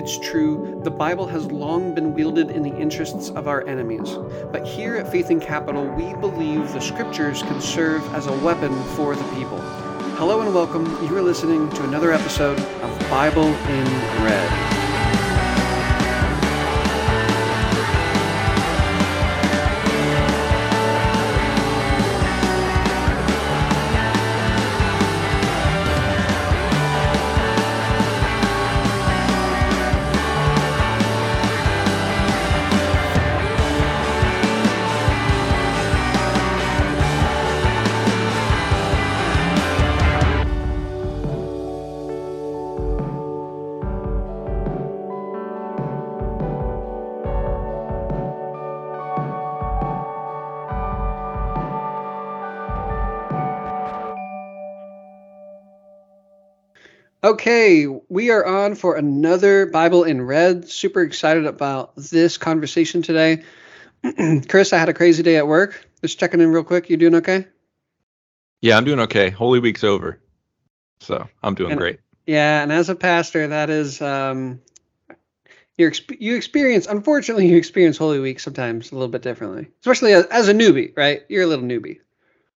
It's 0.00 0.16
true, 0.16 0.80
the 0.82 0.90
Bible 0.90 1.26
has 1.26 1.52
long 1.52 1.94
been 1.94 2.14
wielded 2.14 2.50
in 2.52 2.62
the 2.62 2.74
interests 2.74 3.28
of 3.28 3.46
our 3.46 3.66
enemies. 3.66 4.16
But 4.50 4.66
here 4.66 4.96
at 4.96 5.12
Faith 5.12 5.30
in 5.30 5.40
Capital, 5.40 5.84
we 5.88 6.14
believe 6.14 6.72
the 6.72 6.80
scriptures 6.80 7.42
can 7.42 7.60
serve 7.60 8.02
as 8.14 8.26
a 8.26 8.32
weapon 8.38 8.72
for 8.96 9.14
the 9.14 9.24
people. 9.34 9.60
Hello 10.16 10.40
and 10.40 10.54
welcome. 10.54 10.86
You 11.04 11.18
are 11.18 11.22
listening 11.22 11.68
to 11.72 11.84
another 11.84 12.12
episode 12.12 12.58
of 12.58 13.10
Bible 13.10 13.44
in 13.44 13.84
Red. 14.24 14.69
Okay, 57.30 57.86
we 57.86 58.30
are 58.30 58.44
on 58.44 58.74
for 58.74 58.96
another 58.96 59.64
Bible 59.66 60.02
in 60.02 60.20
Red. 60.20 60.68
Super 60.68 61.00
excited 61.02 61.46
about 61.46 61.94
this 61.94 62.36
conversation 62.36 63.02
today. 63.02 63.44
Chris, 64.48 64.72
I 64.72 64.78
had 64.78 64.88
a 64.88 64.94
crazy 64.94 65.22
day 65.22 65.36
at 65.36 65.46
work. 65.46 65.86
Just 66.02 66.18
checking 66.18 66.40
in 66.40 66.50
real 66.50 66.64
quick. 66.64 66.90
You 66.90 66.96
doing 66.96 67.14
okay? 67.14 67.46
Yeah, 68.60 68.76
I'm 68.76 68.84
doing 68.84 68.98
okay. 68.98 69.30
Holy 69.30 69.60
Week's 69.60 69.84
over. 69.84 70.18
So 70.98 71.28
I'm 71.40 71.54
doing 71.54 71.70
and, 71.70 71.78
great. 71.78 72.00
Yeah, 72.26 72.64
and 72.64 72.72
as 72.72 72.88
a 72.88 72.96
pastor, 72.96 73.46
that 73.46 73.70
is 73.70 74.02
um 74.02 74.60
you 75.78 75.92
you 76.18 76.34
experience 76.34 76.88
unfortunately 76.88 77.46
you 77.46 77.56
experience 77.56 77.96
Holy 77.96 78.18
Week 78.18 78.40
sometimes 78.40 78.90
a 78.90 78.96
little 78.96 79.06
bit 79.06 79.22
differently. 79.22 79.68
Especially 79.82 80.14
as, 80.14 80.24
as 80.26 80.48
a 80.48 80.52
newbie, 80.52 80.96
right? 80.96 81.22
You're 81.28 81.44
a 81.44 81.46
little 81.46 81.64
newbie. 81.64 82.00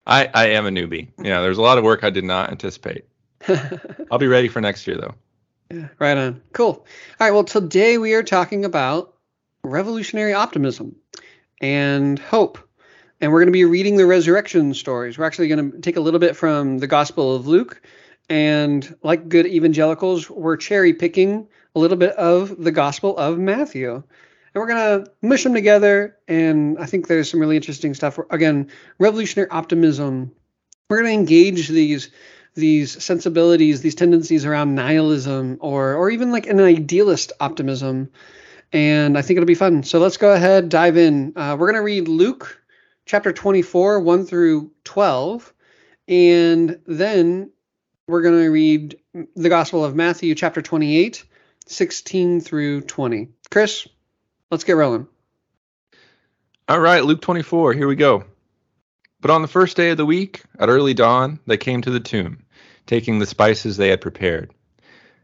I, 0.06 0.30
I 0.32 0.46
am 0.50 0.64
a 0.64 0.70
newbie. 0.70 1.08
Yeah, 1.18 1.40
there's 1.40 1.58
a 1.58 1.62
lot 1.62 1.76
of 1.76 1.82
work 1.82 2.04
I 2.04 2.10
did 2.10 2.22
not 2.22 2.52
anticipate. 2.52 3.06
I'll 4.10 4.18
be 4.18 4.26
ready 4.26 4.48
for 4.48 4.60
next 4.60 4.86
year 4.86 4.96
though. 4.96 5.14
Yeah, 5.72 5.86
right 6.00 6.18
on. 6.18 6.42
Cool. 6.52 6.66
All 6.70 6.84
right. 7.20 7.30
Well, 7.30 7.44
today 7.44 7.96
we 7.96 8.14
are 8.14 8.24
talking 8.24 8.64
about 8.64 9.14
revolutionary 9.62 10.34
optimism 10.34 10.96
and 11.60 12.18
hope. 12.18 12.58
And 13.20 13.30
we're 13.30 13.38
going 13.38 13.48
to 13.48 13.52
be 13.52 13.64
reading 13.64 13.96
the 13.96 14.04
resurrection 14.06 14.74
stories. 14.74 15.16
We're 15.16 15.26
actually 15.26 15.46
going 15.46 15.70
to 15.70 15.78
take 15.78 15.96
a 15.96 16.00
little 16.00 16.18
bit 16.18 16.36
from 16.36 16.78
the 16.78 16.88
Gospel 16.88 17.36
of 17.36 17.46
Luke. 17.46 17.80
And 18.28 18.96
like 19.04 19.28
good 19.28 19.46
evangelicals, 19.46 20.28
we're 20.28 20.56
cherry 20.56 20.92
picking 20.92 21.46
a 21.76 21.78
little 21.78 21.96
bit 21.96 22.16
of 22.16 22.60
the 22.62 22.72
Gospel 22.72 23.16
of 23.16 23.38
Matthew. 23.38 23.94
And 23.94 24.04
we're 24.54 24.66
going 24.66 25.04
to 25.04 25.12
mush 25.22 25.44
them 25.44 25.54
together. 25.54 26.16
And 26.26 26.78
I 26.78 26.86
think 26.86 27.06
there's 27.06 27.30
some 27.30 27.38
really 27.38 27.56
interesting 27.56 27.94
stuff. 27.94 28.18
Again, 28.30 28.70
revolutionary 28.98 29.50
optimism. 29.50 30.32
We're 30.88 31.02
going 31.02 31.12
to 31.12 31.20
engage 31.20 31.68
these 31.68 32.10
these 32.54 33.02
sensibilities, 33.02 33.80
these 33.80 33.94
tendencies 33.94 34.44
around 34.44 34.74
nihilism 34.74 35.58
or 35.60 35.94
or 35.94 36.10
even 36.10 36.32
like 36.32 36.46
an 36.46 36.60
idealist 36.60 37.32
optimism. 37.40 38.10
And 38.72 39.18
I 39.18 39.22
think 39.22 39.36
it'll 39.36 39.46
be 39.46 39.54
fun. 39.54 39.82
So 39.82 39.98
let's 39.98 40.16
go 40.16 40.32
ahead, 40.32 40.68
dive 40.68 40.96
in. 40.96 41.32
Uh, 41.34 41.56
we're 41.58 41.66
to 41.76 41.82
read 41.82 42.06
Luke 42.06 42.62
chapter 43.04 43.32
24, 43.32 44.00
1 44.00 44.26
through 44.26 44.70
12. 44.84 45.52
And 46.06 46.80
then 46.86 47.50
we're 48.06 48.22
to 48.44 48.48
read 48.50 48.98
the 49.34 49.48
Gospel 49.48 49.84
of 49.84 49.96
Matthew 49.96 50.34
chapter 50.34 50.62
28, 50.62 51.24
16 51.66 52.40
through 52.40 52.82
20. 52.82 53.28
Chris, 53.50 53.88
let's 54.50 54.64
get 54.64 54.76
rolling. 54.76 55.08
All 56.68 56.80
right, 56.80 57.04
Luke 57.04 57.20
24, 57.20 57.72
here 57.72 57.88
we 57.88 57.96
go. 57.96 58.24
But 59.20 59.30
on 59.30 59.42
the 59.42 59.48
first 59.48 59.76
day 59.76 59.90
of 59.90 59.96
the 59.96 60.06
week, 60.06 60.42
at 60.58 60.68
early 60.68 60.94
dawn, 60.94 61.40
they 61.46 61.56
came 61.56 61.82
to 61.82 61.90
the 61.90 62.00
tomb 62.00 62.44
taking 62.86 63.20
the 63.20 63.26
spices 63.26 63.76
they 63.76 63.88
had 63.88 64.00
prepared. 64.00 64.50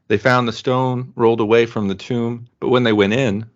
They 0.06 0.18
found 0.18 0.46
the 0.46 0.52
stone 0.52 1.12
rolled 1.16 1.40
away 1.40 1.66
from 1.66 1.88
the 1.88 1.96
tomb, 1.96 2.46
but 2.60 2.68
when 2.68 2.84
they 2.84 2.92
went 2.92 3.12
in, 3.12 3.46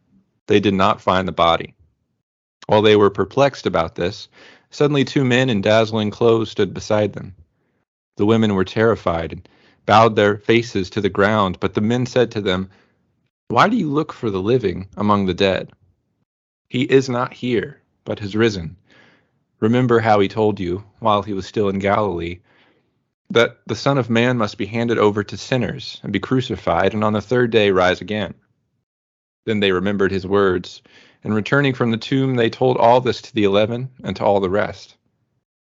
they 0.49 0.59
did 0.59 0.75
not 0.75 1.01
find 1.01 1.29
the 1.29 1.33
body. 1.33 1.75
While 2.67 2.83
they 2.83 2.97
were 2.97 3.11
perplexed 3.11 3.67
about 3.67 3.95
this, 3.95 4.29
suddenly 4.71 5.05
two 5.05 5.25
men 5.25 5.49
in 5.49 5.61
dazzling 5.61 6.11
clothes 6.11 6.51
stood 6.51 6.75
beside 6.75 7.13
them. 7.13 7.37
The 8.17 8.27
women 8.27 8.55
were 8.55 8.65
terrified 8.65 9.33
and 9.33 9.49
bowed 9.87 10.17
their 10.17 10.39
faces 10.39 10.91
to 10.91 11.01
the 11.01 11.09
ground, 11.09 11.59
but 11.61 11.75
the 11.75 11.81
men 11.81 12.07
said 12.07 12.33
to 12.33 12.41
them, 12.41 12.69
Why 13.47 13.69
do 13.69 13.77
you 13.77 13.89
look 13.89 14.13
for 14.13 14.31
the 14.31 14.43
living 14.43 14.89
among 14.97 15.27
the 15.27 15.35
dead? 15.35 15.71
He 16.69 16.83
is 16.83 17.09
not 17.09 17.33
here, 17.33 17.81
but 18.05 18.19
has 18.19 18.35
risen. 18.35 18.77
Remember 19.61 20.01
how 20.01 20.21
he 20.21 20.29
told 20.29 20.59
you, 20.59 20.85
while 20.99 21.23
he 21.23 21.35
was 21.35 21.47
still 21.47 21.69
in 21.69 21.79
Galilee, 21.79 22.41
that 23.31 23.59
the 23.67 23.77
Son 23.77 23.99
of 23.99 24.11
Man 24.11 24.39
must 24.39 24.59
be 24.59 24.67
handed 24.67 24.99
over 24.99 25.23
to 25.23 25.37
sinners 25.37 26.01
and 26.03 26.13
be 26.13 26.19
crucified, 26.19 26.95
and 26.95 27.05
on 27.05 27.13
the 27.13 27.21
third 27.21 27.51
day 27.51 27.71
rise 27.71 28.01
again. 28.01 28.35
Then 29.47 29.61
they 29.61 29.73
remembered 29.73 30.11
his 30.11 30.27
words, 30.27 30.83
and 31.23 31.35
returning 31.35 31.75
from 31.75 31.91
the 31.91 31.97
tomb, 31.97 32.35
they 32.35 32.51
told 32.51 32.79
all 32.79 33.01
this 33.01 33.23
to 33.23 33.35
the 33.35 33.45
eleven 33.45 33.91
and 34.03 34.17
to 34.17 34.25
all 34.25 34.41
the 34.41 34.51
rest. 34.51 34.97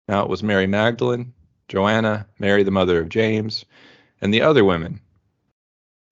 Now 0.08 0.22
it 0.22 0.28
was 0.28 0.42
Mary 0.42 0.66
Magdalene, 0.66 1.34
Joanna, 1.68 2.26
Mary 2.38 2.62
the 2.62 2.70
mother 2.70 3.00
of 3.00 3.08
James, 3.08 3.64
and 4.20 4.32
the 4.32 4.42
other 4.42 4.64
women 4.64 5.00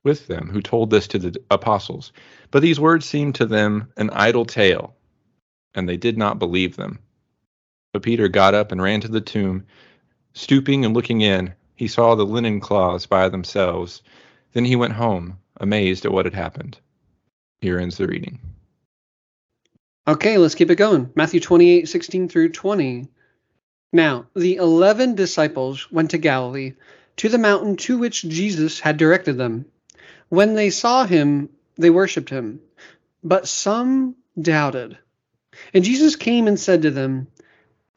with 0.04 0.26
them 0.26 0.48
who 0.48 0.62
told 0.62 0.90
this 0.90 1.08
to 1.08 1.18
the 1.18 1.36
apostles. 1.50 2.12
But 2.50 2.62
these 2.62 2.80
words 2.80 3.06
seemed 3.06 3.36
to 3.36 3.46
them 3.46 3.92
an 3.96 4.10
idle 4.10 4.44
tale, 4.44 4.94
and 5.74 5.88
they 5.88 5.96
did 5.96 6.16
not 6.16 6.38
believe 6.38 6.76
them. 6.76 7.00
But 7.92 8.02
Peter 8.02 8.28
got 8.28 8.54
up 8.54 8.72
and 8.72 8.80
ran 8.80 9.00
to 9.00 9.08
the 9.08 9.20
tomb. 9.20 9.66
Stooping 10.32 10.84
and 10.84 10.94
looking 10.94 11.20
in, 11.20 11.54
he 11.74 11.88
saw 11.88 12.14
the 12.14 12.26
linen 12.26 12.60
cloths 12.60 13.06
by 13.06 13.28
themselves. 13.28 14.02
Then 14.52 14.64
he 14.64 14.76
went 14.76 14.92
home, 14.92 15.38
amazed 15.56 16.04
at 16.04 16.12
what 16.12 16.26
had 16.26 16.34
happened. 16.34 16.78
Here 17.60 17.78
ends 17.78 17.96
the 17.96 18.06
reading. 18.06 18.40
Okay, 20.06 20.38
let's 20.38 20.54
keep 20.54 20.70
it 20.70 20.76
going. 20.76 21.10
Matthew 21.14 21.40
28, 21.40 21.88
16 21.88 22.28
through 22.28 22.50
20. 22.50 23.08
Now, 23.92 24.26
the 24.34 24.56
eleven 24.56 25.14
disciples 25.14 25.90
went 25.90 26.12
to 26.12 26.18
Galilee, 26.18 26.74
to 27.16 27.28
the 27.28 27.38
mountain 27.38 27.76
to 27.76 27.98
which 27.98 28.22
Jesus 28.22 28.80
had 28.80 28.96
directed 28.96 29.36
them. 29.36 29.66
When 30.28 30.54
they 30.54 30.70
saw 30.70 31.04
him, 31.04 31.50
they 31.76 31.90
worshipped 31.90 32.30
him, 32.30 32.60
but 33.22 33.48
some 33.48 34.14
doubted. 34.40 34.96
And 35.74 35.84
Jesus 35.84 36.16
came 36.16 36.46
and 36.46 36.58
said 36.58 36.82
to 36.82 36.90
them, 36.90 37.26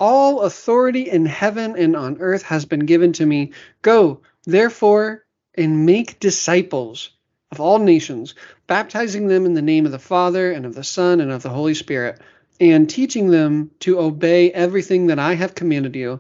all 0.04 0.42
authority 0.42 1.10
in 1.10 1.26
heaven 1.26 1.78
and 1.78 1.96
on 1.96 2.18
earth 2.20 2.42
has 2.42 2.66
been 2.66 2.86
given 2.86 3.14
to 3.14 3.26
me. 3.26 3.54
Go, 3.82 4.20
therefore, 4.44 5.24
and 5.56 5.86
make 5.86 6.20
disciples 6.20 7.12
of 7.54 7.62
all 7.62 7.80
nations, 7.80 8.36
baptizing 8.68 9.30
them 9.30 9.46
in 9.46 9.54
the 9.54 9.62
name 9.62 9.86
of 9.86 9.94
the 9.94 10.00
Father 10.00 10.52
and 10.52 10.66
of 10.66 10.76
the 10.76 10.84
Son 10.84 11.22
and 11.22 11.32
of 11.32 11.42
the 11.42 11.48
Holy 11.48 11.74
Spirit, 11.74 12.20
and 12.60 12.90
teaching 12.90 13.30
them 13.30 13.72
to 13.80 13.98
obey 13.98 14.52
everything 14.52 15.08
that 15.08 15.20
I 15.20 15.36
have 15.36 15.56
commanded 15.56 15.96
you. 15.96 16.20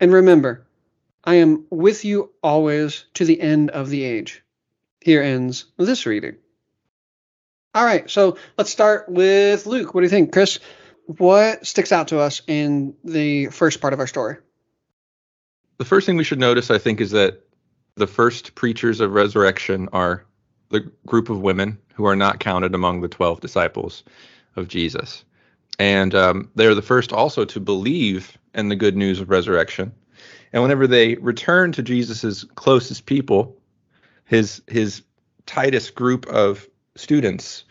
And 0.00 0.10
remember, 0.10 0.66
I 1.22 1.34
am 1.34 1.66
with 1.68 2.06
you 2.06 2.30
always 2.42 3.04
to 3.12 3.26
the 3.26 3.38
end 3.38 3.68
of 3.68 3.90
the 3.90 4.04
age. 4.04 4.42
Here 5.02 5.20
ends 5.20 5.66
this 5.76 6.06
reading. 6.06 6.36
All 7.74 7.84
right, 7.84 8.08
so 8.08 8.38
let's 8.56 8.70
start 8.70 9.06
with 9.10 9.66
Luke. 9.66 9.92
What 9.92 10.00
do 10.00 10.06
you 10.06 10.10
think, 10.10 10.32
Chris? 10.32 10.60
What 11.16 11.66
sticks 11.66 11.90
out 11.90 12.08
to 12.08 12.20
us 12.20 12.42
in 12.46 12.94
the 13.02 13.46
first 13.46 13.80
part 13.80 13.94
of 13.94 13.98
our 13.98 14.06
story? 14.06 14.36
The 15.78 15.86
first 15.86 16.04
thing 16.06 16.16
we 16.16 16.24
should 16.24 16.38
notice, 16.38 16.70
I 16.70 16.76
think, 16.76 17.00
is 17.00 17.12
that 17.12 17.44
the 17.94 18.06
first 18.06 18.54
preachers 18.54 19.00
of 19.00 19.12
resurrection 19.12 19.88
are 19.92 20.24
the 20.68 20.80
group 21.06 21.30
of 21.30 21.40
women 21.40 21.78
who 21.94 22.04
are 22.04 22.14
not 22.14 22.40
counted 22.40 22.74
among 22.74 23.00
the 23.00 23.08
12 23.08 23.40
disciples 23.40 24.04
of 24.54 24.68
Jesus. 24.68 25.24
And 25.78 26.14
um, 26.14 26.50
they're 26.56 26.74
the 26.74 26.82
first 26.82 27.12
also 27.12 27.46
to 27.46 27.60
believe 27.60 28.36
in 28.54 28.68
the 28.68 28.76
good 28.76 28.96
news 28.96 29.18
of 29.18 29.30
resurrection. 29.30 29.94
And 30.52 30.62
whenever 30.62 30.86
they 30.86 31.14
return 31.14 31.72
to 31.72 31.82
Jesus's 31.82 32.44
closest 32.54 33.06
people, 33.06 33.56
his 34.26 34.60
his 34.66 35.02
tightest 35.46 35.94
group 35.94 36.26
of 36.26 36.68
students, 36.96 37.64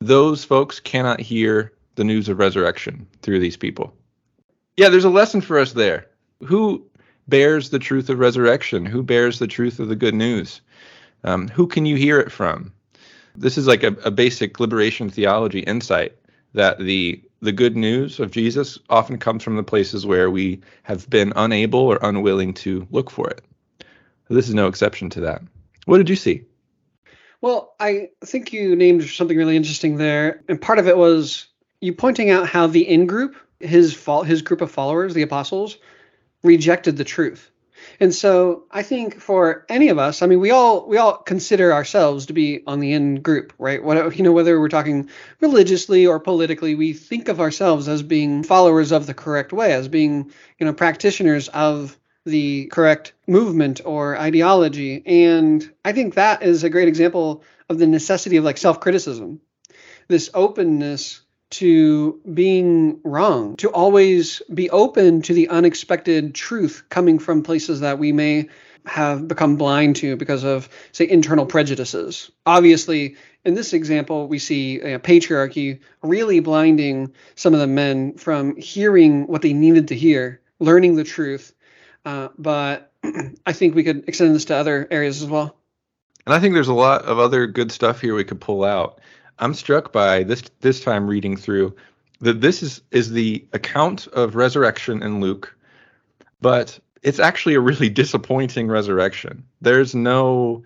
those 0.00 0.44
folks 0.44 0.80
cannot 0.80 1.20
hear 1.20 1.72
the 1.98 2.04
news 2.04 2.30
of 2.30 2.38
resurrection 2.38 3.06
through 3.20 3.40
these 3.40 3.58
people. 3.58 3.94
Yeah, 4.78 4.88
there's 4.88 5.04
a 5.04 5.10
lesson 5.10 5.42
for 5.42 5.58
us 5.58 5.74
there. 5.74 6.06
Who 6.44 6.86
bears 7.26 7.68
the 7.68 7.78
truth 7.78 8.08
of 8.08 8.18
resurrection? 8.18 8.86
Who 8.86 9.02
bears 9.02 9.38
the 9.38 9.46
truth 9.46 9.80
of 9.80 9.88
the 9.88 9.96
good 9.96 10.14
news? 10.14 10.62
Um, 11.24 11.48
who 11.48 11.66
can 11.66 11.84
you 11.84 11.96
hear 11.96 12.18
it 12.20 12.32
from? 12.32 12.72
This 13.36 13.58
is 13.58 13.66
like 13.66 13.82
a, 13.82 13.88
a 14.04 14.10
basic 14.10 14.60
liberation 14.60 15.10
theology 15.10 15.60
insight 15.60 16.16
that 16.54 16.78
the 16.78 17.22
the 17.40 17.52
good 17.52 17.76
news 17.76 18.18
of 18.18 18.32
Jesus 18.32 18.78
often 18.88 19.18
comes 19.18 19.44
from 19.44 19.54
the 19.54 19.62
places 19.62 20.04
where 20.04 20.28
we 20.28 20.60
have 20.82 21.08
been 21.08 21.32
unable 21.36 21.80
or 21.80 22.00
unwilling 22.02 22.52
to 22.52 22.86
look 22.90 23.10
for 23.10 23.28
it. 23.28 23.44
This 24.28 24.48
is 24.48 24.54
no 24.54 24.66
exception 24.66 25.08
to 25.10 25.20
that. 25.20 25.42
What 25.84 25.98
did 25.98 26.08
you 26.08 26.16
see? 26.16 26.42
Well, 27.40 27.74
I 27.78 28.08
think 28.24 28.52
you 28.52 28.74
named 28.74 29.08
something 29.08 29.36
really 29.36 29.56
interesting 29.56 29.96
there, 29.96 30.42
and 30.48 30.60
part 30.60 30.80
of 30.80 30.88
it 30.88 30.96
was 30.96 31.46
you 31.80 31.92
pointing 31.92 32.30
out 32.30 32.48
how 32.48 32.66
the 32.66 32.88
in 32.88 33.06
group, 33.06 33.36
his 33.60 33.98
his 34.24 34.42
group 34.42 34.60
of 34.60 34.70
followers, 34.70 35.14
the 35.14 35.22
apostles, 35.22 35.78
rejected 36.42 36.96
the 36.96 37.04
truth. 37.04 37.50
And 38.00 38.14
so 38.14 38.64
I 38.70 38.82
think 38.82 39.20
for 39.20 39.64
any 39.68 39.88
of 39.88 39.98
us, 39.98 40.22
I 40.22 40.26
mean, 40.26 40.40
we 40.40 40.50
all 40.50 40.86
we 40.88 40.96
all 40.96 41.18
consider 41.18 41.72
ourselves 41.72 42.26
to 42.26 42.32
be 42.32 42.62
on 42.66 42.80
the 42.80 42.92
in 42.92 43.22
group, 43.22 43.52
right? 43.58 43.82
What 43.82 44.16
you 44.16 44.24
know, 44.24 44.32
whether 44.32 44.58
we're 44.60 44.68
talking 44.68 45.08
religiously 45.40 46.06
or 46.06 46.18
politically, 46.18 46.74
we 46.74 46.92
think 46.92 47.28
of 47.28 47.40
ourselves 47.40 47.88
as 47.88 48.02
being 48.02 48.42
followers 48.42 48.92
of 48.92 49.06
the 49.06 49.14
correct 49.14 49.52
way, 49.52 49.72
as 49.72 49.88
being 49.88 50.32
you 50.58 50.66
know 50.66 50.72
practitioners 50.72 51.48
of 51.48 51.96
the 52.24 52.66
correct 52.66 53.14
movement 53.26 53.80
or 53.84 54.18
ideology. 54.18 55.02
And 55.06 55.68
I 55.84 55.92
think 55.92 56.14
that 56.14 56.42
is 56.42 56.64
a 56.64 56.70
great 56.70 56.88
example 56.88 57.42
of 57.68 57.78
the 57.78 57.86
necessity 57.86 58.36
of 58.36 58.44
like 58.44 58.58
self-criticism, 58.58 59.40
this 60.08 60.30
openness 60.34 61.20
to 61.50 62.20
being 62.32 63.00
wrong, 63.04 63.56
to 63.56 63.70
always 63.70 64.42
be 64.52 64.70
open 64.70 65.22
to 65.22 65.32
the 65.34 65.48
unexpected 65.48 66.34
truth 66.34 66.84
coming 66.88 67.18
from 67.18 67.42
places 67.42 67.80
that 67.80 67.98
we 67.98 68.12
may 68.12 68.48
have 68.84 69.28
become 69.28 69.56
blind 69.56 69.96
to 69.96 70.16
because 70.16 70.44
of, 70.44 70.68
say, 70.92 71.08
internal 71.08 71.46
prejudices. 71.46 72.30
Obviously, 72.46 73.16
in 73.44 73.54
this 73.54 73.72
example, 73.72 74.28
we 74.28 74.38
see 74.38 74.78
patriarchy 74.78 75.80
really 76.02 76.40
blinding 76.40 77.12
some 77.34 77.54
of 77.54 77.60
the 77.60 77.66
men 77.66 78.14
from 78.14 78.56
hearing 78.56 79.26
what 79.26 79.42
they 79.42 79.52
needed 79.52 79.88
to 79.88 79.94
hear, 79.94 80.40
learning 80.58 80.96
the 80.96 81.04
truth. 81.04 81.54
Uh, 82.04 82.28
but 82.38 82.92
I 83.46 83.52
think 83.52 83.74
we 83.74 83.84
could 83.84 84.08
extend 84.08 84.34
this 84.34 84.46
to 84.46 84.56
other 84.56 84.86
areas 84.90 85.22
as 85.22 85.28
well. 85.28 85.56
And 86.26 86.34
I 86.34 86.40
think 86.40 86.52
there's 86.54 86.68
a 86.68 86.74
lot 86.74 87.06
of 87.06 87.18
other 87.18 87.46
good 87.46 87.72
stuff 87.72 88.00
here 88.00 88.14
we 88.14 88.24
could 88.24 88.40
pull 88.40 88.64
out. 88.64 89.00
I'm 89.38 89.54
struck 89.54 89.92
by 89.92 90.22
this 90.22 90.42
this 90.60 90.80
time 90.80 91.06
reading 91.06 91.36
through 91.36 91.74
that 92.20 92.40
this 92.40 92.62
is 92.62 92.82
is 92.90 93.12
the 93.12 93.46
account 93.52 94.06
of 94.08 94.34
resurrection 94.34 95.02
in 95.02 95.20
Luke, 95.20 95.56
but 96.40 96.78
it's 97.02 97.20
actually 97.20 97.54
a 97.54 97.60
really 97.60 97.88
disappointing 98.02 98.68
resurrection. 98.68 99.44
There's 99.60 99.94
no 99.94 100.64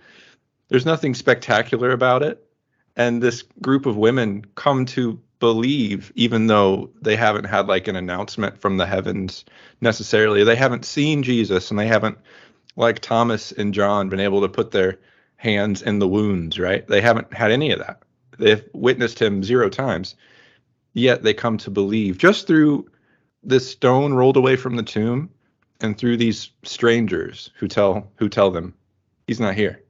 there's 0.68 0.86
nothing 0.86 1.14
spectacular 1.14 1.90
about 1.90 2.22
it. 2.22 2.46
And 2.96 3.22
this 3.22 3.42
group 3.60 3.86
of 3.86 3.96
women 3.96 4.44
come 4.54 4.84
to 4.86 5.18
believe 5.38 6.12
even 6.14 6.46
though 6.46 6.88
they 7.00 7.16
haven't 7.16 7.44
had 7.44 7.66
like 7.66 7.88
an 7.88 7.96
announcement 7.96 8.58
from 8.60 8.76
the 8.76 8.86
heavens 8.86 9.44
necessarily. 9.80 10.44
They 10.44 10.56
haven't 10.56 10.84
seen 10.84 11.22
Jesus 11.22 11.70
and 11.70 11.78
they 11.78 11.86
haven't 11.86 12.18
like 12.76 13.00
Thomas 13.00 13.50
and 13.52 13.74
John 13.74 14.08
been 14.08 14.20
able 14.20 14.40
to 14.42 14.48
put 14.48 14.70
their 14.70 14.98
hands 15.36 15.82
in 15.82 15.98
the 15.98 16.08
wounds, 16.08 16.58
right? 16.58 16.86
They 16.86 17.00
haven't 17.00 17.34
had 17.34 17.50
any 17.50 17.72
of 17.72 17.80
that. 17.80 18.02
They've 18.38 18.64
witnessed 18.72 19.20
him 19.20 19.42
zero 19.42 19.68
times, 19.68 20.14
yet 20.94 21.22
they 21.22 21.34
come 21.34 21.58
to 21.58 21.70
believe 21.70 22.18
just 22.18 22.46
through 22.46 22.90
this 23.42 23.70
stone 23.70 24.14
rolled 24.14 24.36
away 24.36 24.56
from 24.56 24.76
the 24.76 24.82
tomb 24.82 25.30
and 25.80 25.98
through 25.98 26.16
these 26.16 26.50
strangers 26.62 27.50
who 27.56 27.68
tell 27.68 28.10
who 28.16 28.28
tell 28.28 28.50
them 28.50 28.74
he's 29.26 29.40
not 29.40 29.54
here. 29.54 29.82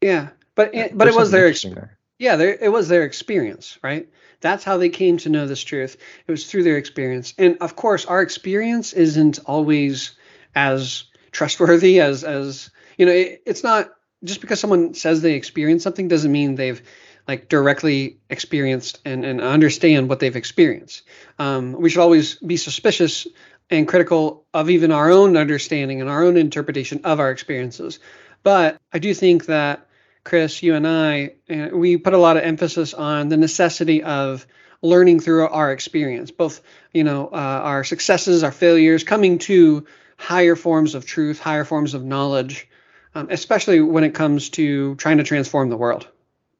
Yeah, 0.00 0.28
but 0.54 0.74
it, 0.74 0.96
but 0.96 1.08
it 1.08 1.14
was 1.14 1.30
their 1.30 1.48
experience. 1.48 1.92
Yeah, 2.18 2.36
there, 2.36 2.56
it 2.60 2.70
was 2.70 2.88
their 2.88 3.02
experience, 3.02 3.78
right? 3.82 4.08
That's 4.40 4.62
how 4.62 4.76
they 4.76 4.88
came 4.88 5.16
to 5.18 5.28
know 5.28 5.46
this 5.46 5.62
truth. 5.62 5.96
It 6.26 6.30
was 6.30 6.48
through 6.48 6.64
their 6.64 6.76
experience, 6.76 7.34
and 7.38 7.56
of 7.60 7.76
course, 7.76 8.04
our 8.04 8.22
experience 8.22 8.92
isn't 8.92 9.38
always 9.46 10.12
as 10.54 11.04
trustworthy 11.30 12.00
as 12.00 12.22
as 12.24 12.70
you 12.98 13.06
know. 13.06 13.12
It, 13.12 13.42
it's 13.46 13.64
not 13.64 13.90
just 14.24 14.40
because 14.40 14.60
someone 14.60 14.94
says 14.94 15.22
they 15.22 15.34
experienced 15.34 15.82
something 15.82 16.08
doesn't 16.08 16.30
mean 16.30 16.54
they've 16.54 16.82
like 17.28 17.48
directly 17.48 18.18
experienced 18.28 19.00
and, 19.04 19.24
and 19.24 19.40
understand 19.40 20.08
what 20.08 20.20
they've 20.20 20.36
experienced. 20.36 21.02
Um, 21.38 21.72
we 21.72 21.88
should 21.90 22.00
always 22.00 22.36
be 22.36 22.56
suspicious 22.56 23.26
and 23.70 23.88
critical 23.88 24.44
of 24.52 24.70
even 24.70 24.92
our 24.92 25.10
own 25.10 25.36
understanding 25.36 26.00
and 26.00 26.10
our 26.10 26.24
own 26.24 26.36
interpretation 26.36 27.00
of 27.04 27.20
our 27.20 27.30
experiences. 27.30 28.00
But 28.42 28.76
I 28.92 28.98
do 28.98 29.14
think 29.14 29.46
that 29.46 29.86
Chris, 30.24 30.62
you 30.62 30.74
and 30.74 30.86
I, 30.86 31.34
uh, 31.50 31.68
we 31.72 31.96
put 31.96 32.14
a 32.14 32.18
lot 32.18 32.36
of 32.36 32.44
emphasis 32.44 32.94
on 32.94 33.28
the 33.28 33.36
necessity 33.36 34.02
of 34.02 34.46
learning 34.82 35.20
through 35.20 35.48
our 35.48 35.72
experience, 35.72 36.30
both 36.30 36.60
you 36.92 37.04
know 37.04 37.28
uh, 37.28 37.60
our 37.64 37.84
successes, 37.84 38.42
our 38.44 38.52
failures, 38.52 39.04
coming 39.04 39.38
to 39.38 39.86
higher 40.16 40.56
forms 40.56 40.94
of 40.94 41.06
truth, 41.06 41.40
higher 41.40 41.64
forms 41.64 41.94
of 41.94 42.04
knowledge, 42.04 42.68
um, 43.14 43.28
especially 43.30 43.80
when 43.80 44.04
it 44.04 44.14
comes 44.14 44.50
to 44.50 44.94
trying 44.96 45.18
to 45.18 45.24
transform 45.24 45.68
the 45.68 45.76
world. 45.76 46.06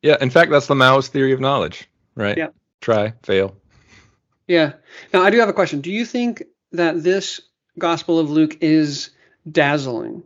Yeah, 0.03 0.17
in 0.21 0.31
fact, 0.31 0.51
that's 0.51 0.67
the 0.67 0.75
Maoist 0.75 1.09
theory 1.09 1.33
of 1.33 1.41
knowledge, 1.41 1.89
right? 2.17 2.37
Yeah. 2.37 2.49
Try, 2.81 3.15
fail. 3.23 3.57
Yeah. 4.49 4.75
Now, 5.15 5.23
I 5.23 5.31
do 5.31 5.39
have 5.39 5.49
a 5.49 5.53
question. 5.55 5.81
Do 5.81 5.93
you 5.93 6.05
think 6.05 6.43
that 6.73 7.03
this 7.03 7.41
Gospel 7.79 8.19
of 8.19 8.31
Luke 8.31 8.59
is 8.61 9.11
dazzling? 9.51 10.25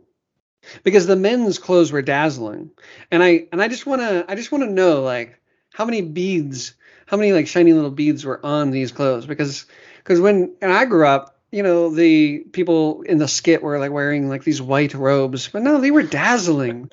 Because 0.83 1.07
the 1.07 1.15
men's 1.15 1.59
clothes 1.59 1.91
were 1.91 2.01
dazzling, 2.01 2.71
and 3.09 3.23
I 3.23 3.47
and 3.53 3.61
I 3.61 3.69
just 3.69 3.85
want 3.85 4.01
to 4.01 4.25
I 4.27 4.35
just 4.35 4.51
want 4.51 4.65
to 4.65 4.69
know 4.69 5.01
like 5.01 5.39
how 5.73 5.85
many 5.85 6.01
beads, 6.01 6.73
how 7.05 7.15
many 7.15 7.31
like 7.31 7.47
shiny 7.47 7.71
little 7.71 7.91
beads 7.91 8.25
were 8.25 8.45
on 8.45 8.71
these 8.71 8.91
clothes? 8.91 9.25
Because 9.25 9.65
because 9.99 10.19
when 10.19 10.55
and 10.61 10.73
I 10.73 10.83
grew 10.83 11.07
up, 11.07 11.39
you 11.51 11.63
know, 11.63 11.89
the 11.89 12.39
people 12.39 13.03
in 13.03 13.17
the 13.17 13.29
skit 13.29 13.63
were 13.63 13.79
like 13.79 13.91
wearing 13.91 14.27
like 14.27 14.43
these 14.43 14.61
white 14.61 14.93
robes, 14.93 15.47
but 15.47 15.61
no, 15.61 15.79
they 15.79 15.91
were 15.91 16.03
dazzling. 16.03 16.89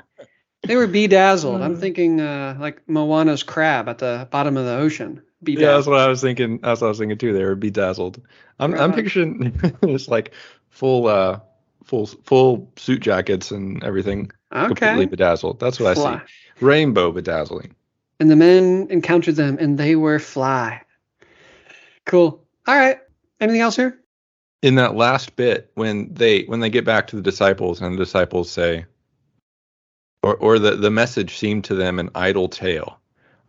They 0.67 0.77
were 0.77 0.87
bedazzled. 0.87 1.61
I'm 1.61 1.75
hmm. 1.75 1.81
thinking 1.81 2.21
uh, 2.21 2.57
like 2.59 2.87
Moana's 2.89 3.43
crab 3.43 3.89
at 3.89 3.99
the 3.99 4.29
bottom 4.31 4.57
of 4.57 4.65
the 4.65 4.77
ocean. 4.77 5.23
Bedazzled. 5.43 5.63
Yeah, 5.63 5.75
that's 5.75 5.87
what 5.87 6.01
I 6.01 6.09
was 6.09 6.21
thinking. 6.21 6.59
That's 6.59 6.81
what 6.81 6.87
I 6.87 6.91
was 6.91 6.99
thinking 6.99 7.19
too. 7.19 7.33
They 7.33 7.45
were 7.45 7.55
bedazzled. 7.55 8.21
I'm 8.59 8.73
right. 8.73 8.81
I'm 8.81 8.93
picturing 8.93 9.61
just 9.85 10.09
like 10.09 10.33
full 10.71 11.07
uh 11.07 11.41
full 11.85 12.07
full 12.07 12.73
suit 12.77 13.01
jackets 13.01 13.51
and 13.51 13.83
everything 13.85 14.31
okay. 14.53 14.67
completely 14.69 15.07
bedazzled. 15.07 15.61
That's 15.61 15.79
what 15.79 15.97
fly. 15.97 16.15
I 16.15 16.19
see. 16.19 16.65
Rainbow 16.65 17.13
bedazzling. 17.13 17.75
And 18.21 18.31
the 18.31 18.37
men 18.37 18.87
encountered 18.91 19.37
them 19.37 19.59
and 19.61 19.77
they 19.77 19.97
were 19.97 20.19
fly. 20.19 20.81
Cool. 22.07 22.43
All 22.67 22.77
right. 22.77 22.99
Anything 23.41 23.61
else 23.61 23.77
here? 23.77 24.01
In 24.63 24.77
that 24.77 24.95
last 24.95 25.37
bit 25.37 25.71
when 25.75 26.13
they 26.15 26.45
when 26.45 26.61
they 26.61 26.71
get 26.71 26.85
back 26.85 27.09
to 27.09 27.17
the 27.17 27.23
disciples 27.23 27.83
and 27.83 27.95
the 27.95 28.05
disciples 28.05 28.51
say, 28.51 28.87
or, 30.25 30.37
or 30.37 30.59
the, 30.59 30.75
the 30.75 30.91
message 30.91 31.37
seemed 31.37 31.65
to 31.65 31.75
them 31.75 31.99
an 31.99 32.09
idle 32.15 32.49
tale. 32.49 32.99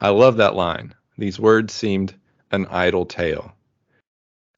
I 0.02 0.10
love 0.10 0.36
that 0.38 0.56
line. 0.56 0.94
These 1.18 1.40
words 1.40 1.74
seemed 1.74 2.14
an 2.52 2.66
idle 2.70 3.06
tale. 3.06 3.54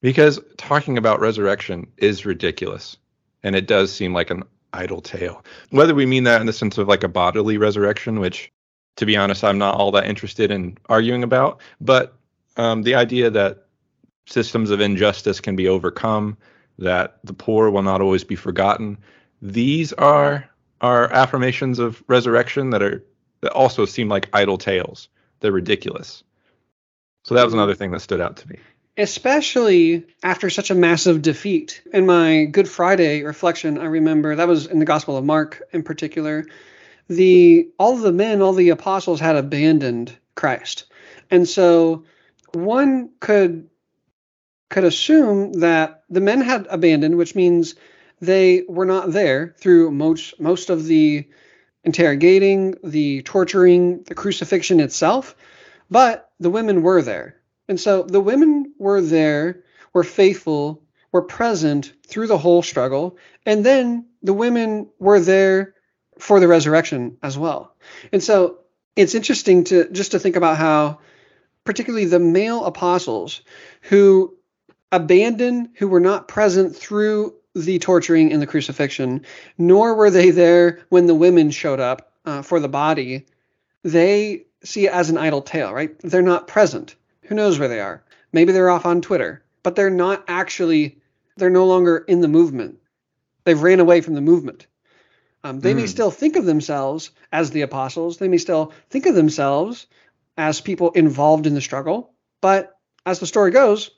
Because 0.02 0.40
talking 0.56 0.98
about 0.98 1.20
resurrection 1.20 1.86
is 1.96 2.26
ridiculous, 2.26 2.96
and 3.44 3.54
it 3.54 3.68
does 3.68 3.92
seem 3.92 4.14
like 4.14 4.30
an 4.30 4.42
idle 4.72 5.00
tale. 5.00 5.44
Whether 5.70 5.94
we 5.94 6.06
mean 6.06 6.24
that 6.24 6.40
in 6.40 6.48
the 6.48 6.52
sense 6.52 6.76
of 6.76 6.88
like 6.88 7.04
a 7.04 7.08
bodily 7.08 7.56
resurrection, 7.56 8.18
which, 8.18 8.50
to 8.96 9.06
be 9.06 9.16
honest, 9.16 9.44
I'm 9.44 9.58
not 9.58 9.76
all 9.76 9.92
that 9.92 10.06
interested 10.06 10.50
in 10.50 10.76
arguing 10.88 11.22
about, 11.22 11.60
but 11.80 12.16
um, 12.56 12.82
the 12.82 12.96
idea 12.96 13.30
that 13.30 13.66
systems 14.26 14.70
of 14.70 14.80
injustice 14.80 15.40
can 15.40 15.54
be 15.54 15.68
overcome, 15.68 16.36
that 16.80 17.20
the 17.22 17.32
poor 17.32 17.70
will 17.70 17.82
not 17.82 18.00
always 18.00 18.24
be 18.24 18.34
forgotten, 18.34 18.98
these 19.40 19.92
are 19.92 20.50
are 20.80 21.12
affirmations 21.12 21.78
of 21.78 22.02
resurrection 22.06 22.70
that 22.70 22.82
are 22.82 23.04
that 23.40 23.52
also 23.52 23.84
seem 23.84 24.08
like 24.08 24.28
idle 24.32 24.58
tales. 24.58 25.08
They're 25.40 25.52
ridiculous. 25.52 26.24
So 27.22 27.34
that 27.34 27.44
was 27.44 27.54
another 27.54 27.74
thing 27.74 27.90
that 27.92 28.00
stood 28.00 28.20
out 28.20 28.36
to 28.38 28.48
me. 28.48 28.58
Especially 28.96 30.04
after 30.24 30.50
such 30.50 30.70
a 30.70 30.74
massive 30.74 31.22
defeat. 31.22 31.82
In 31.92 32.04
my 32.04 32.46
Good 32.46 32.68
Friday 32.68 33.22
reflection, 33.22 33.78
I 33.78 33.84
remember 33.84 34.34
that 34.34 34.48
was 34.48 34.66
in 34.66 34.80
the 34.80 34.84
Gospel 34.84 35.16
of 35.16 35.24
Mark 35.24 35.62
in 35.72 35.84
particular. 35.84 36.46
The 37.08 37.68
all 37.78 37.96
the 37.96 38.12
men, 38.12 38.42
all 38.42 38.52
the 38.52 38.70
apostles 38.70 39.20
had 39.20 39.36
abandoned 39.36 40.16
Christ. 40.34 40.84
And 41.30 41.48
so 41.48 42.04
one 42.52 43.10
could 43.20 43.68
could 44.68 44.84
assume 44.84 45.52
that 45.54 46.02
the 46.10 46.20
men 46.20 46.40
had 46.40 46.66
abandoned, 46.68 47.16
which 47.16 47.34
means 47.34 47.74
they 48.20 48.64
were 48.68 48.86
not 48.86 49.12
there 49.12 49.54
through 49.58 49.90
most 49.90 50.40
most 50.40 50.70
of 50.70 50.84
the 50.86 51.28
interrogating, 51.84 52.74
the 52.84 53.22
torturing, 53.22 54.02
the 54.04 54.14
crucifixion 54.14 54.80
itself, 54.80 55.36
but 55.90 56.30
the 56.40 56.50
women 56.50 56.82
were 56.82 57.02
there. 57.02 57.36
And 57.68 57.78
so 57.78 58.02
the 58.02 58.20
women 58.20 58.74
were 58.78 59.00
there, 59.00 59.62
were 59.92 60.04
faithful, 60.04 60.82
were 61.12 61.22
present 61.22 61.92
through 62.06 62.26
the 62.26 62.38
whole 62.38 62.62
struggle, 62.62 63.16
and 63.46 63.64
then 63.64 64.06
the 64.22 64.34
women 64.34 64.88
were 64.98 65.20
there 65.20 65.74
for 66.18 66.40
the 66.40 66.48
resurrection 66.48 67.16
as 67.22 67.38
well. 67.38 67.74
And 68.12 68.22
so 68.22 68.58
it's 68.96 69.14
interesting 69.14 69.64
to 69.64 69.88
just 69.90 70.12
to 70.12 70.18
think 70.18 70.36
about 70.36 70.56
how, 70.56 70.98
particularly 71.64 72.06
the 72.06 72.18
male 72.18 72.64
apostles 72.64 73.42
who 73.82 74.36
abandoned, 74.90 75.70
who 75.76 75.88
were 75.88 76.00
not 76.00 76.28
present 76.28 76.74
through 76.74 77.34
the 77.64 77.78
torturing 77.78 78.32
and 78.32 78.40
the 78.40 78.46
crucifixion, 78.46 79.24
nor 79.56 79.94
were 79.94 80.10
they 80.10 80.30
there 80.30 80.80
when 80.88 81.06
the 81.06 81.14
women 81.14 81.50
showed 81.50 81.80
up 81.80 82.12
uh, 82.24 82.42
for 82.42 82.60
the 82.60 82.68
body. 82.68 83.26
They 83.82 84.46
see 84.64 84.86
it 84.86 84.92
as 84.92 85.10
an 85.10 85.18
idle 85.18 85.42
tale, 85.42 85.72
right? 85.72 85.98
They're 86.00 86.22
not 86.22 86.48
present. 86.48 86.94
Who 87.24 87.34
knows 87.34 87.58
where 87.58 87.68
they 87.68 87.80
are? 87.80 88.02
Maybe 88.32 88.52
they're 88.52 88.70
off 88.70 88.86
on 88.86 89.00
Twitter, 89.00 89.42
but 89.62 89.76
they're 89.76 89.90
not 89.90 90.24
actually, 90.28 90.98
they're 91.36 91.50
no 91.50 91.66
longer 91.66 91.98
in 91.98 92.20
the 92.20 92.28
movement. 92.28 92.78
They've 93.44 93.60
ran 93.60 93.80
away 93.80 94.00
from 94.00 94.14
the 94.14 94.20
movement. 94.20 94.66
Um, 95.44 95.60
they 95.60 95.72
mm. 95.72 95.76
may 95.76 95.82
hmm. 95.82 95.88
still 95.88 96.10
think 96.10 96.36
of 96.36 96.44
themselves 96.44 97.10
as 97.32 97.50
the 97.50 97.62
apostles. 97.62 98.18
They 98.18 98.28
may 98.28 98.38
still 98.38 98.72
think 98.90 99.06
of 99.06 99.14
themselves 99.14 99.86
as 100.36 100.60
people 100.60 100.90
involved 100.90 101.46
in 101.46 101.54
the 101.54 101.60
struggle. 101.60 102.12
But 102.40 102.76
as 103.06 103.20
the 103.20 103.26
story 103.26 103.50
goes, 103.50 103.90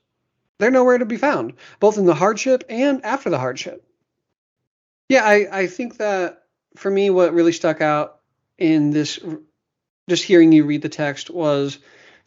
they're 0.60 0.70
nowhere 0.70 0.98
to 0.98 1.06
be 1.06 1.16
found, 1.16 1.54
both 1.80 1.98
in 1.98 2.06
the 2.06 2.14
hardship 2.14 2.64
and 2.68 3.04
after 3.04 3.30
the 3.30 3.38
hardship. 3.38 3.84
Yeah, 5.08 5.24
I, 5.24 5.48
I 5.50 5.66
think 5.66 5.96
that 5.96 6.44
for 6.76 6.90
me, 6.90 7.10
what 7.10 7.34
really 7.34 7.52
stuck 7.52 7.80
out 7.80 8.20
in 8.58 8.90
this, 8.90 9.18
just 10.08 10.22
hearing 10.22 10.52
you 10.52 10.64
read 10.64 10.82
the 10.82 10.88
text, 10.88 11.30
was 11.30 11.78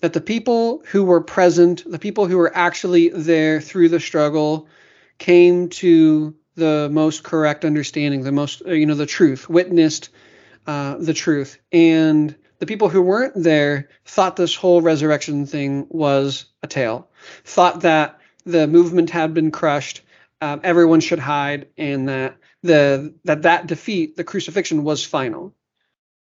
that 0.02 0.12
the 0.12 0.22
people 0.22 0.84
who 0.88 1.06
were 1.06 1.22
present, 1.22 1.90
the 1.90 2.00
people 2.00 2.28
who 2.28 2.38
were 2.38 2.52
actually 2.54 3.08
there 3.10 3.62
through 3.62 3.88
the 3.88 4.02
struggle, 4.02 4.68
came 5.18 5.70
to 5.70 6.36
the 6.56 6.90
most 6.92 7.24
correct 7.24 7.64
understanding, 7.64 8.24
the 8.24 8.32
most, 8.32 8.62
uh, 8.66 8.72
you 8.72 8.86
know, 8.86 8.96
the 8.96 9.06
truth, 9.06 9.48
witnessed 9.48 10.10
uh, 10.68 10.98
the 10.98 11.14
truth. 11.14 11.60
And 11.72 12.36
the 12.60 12.66
people 12.66 12.90
who 12.90 13.02
weren't 13.02 13.34
there 13.36 13.90
thought 14.06 14.36
this 14.36 14.56
whole 14.56 14.82
resurrection 14.82 15.46
thing 15.46 15.88
was 15.90 16.46
a 16.62 16.68
tale, 16.68 17.10
thought 17.46 17.82
that 17.82 18.20
the 18.46 18.68
movement 18.68 19.10
had 19.10 19.34
been 19.34 19.52
crushed, 19.52 20.02
um, 20.42 20.62
everyone 20.64 21.00
should 21.00 21.20
hide, 21.20 21.68
and 21.78 22.10
that 22.10 22.38
the 22.62 23.14
that 23.24 23.44
that 23.44 23.68
defeat, 23.68 24.16
the 24.16 24.24
crucifixion, 24.24 24.84
was 24.84 25.06
final. 25.06 25.54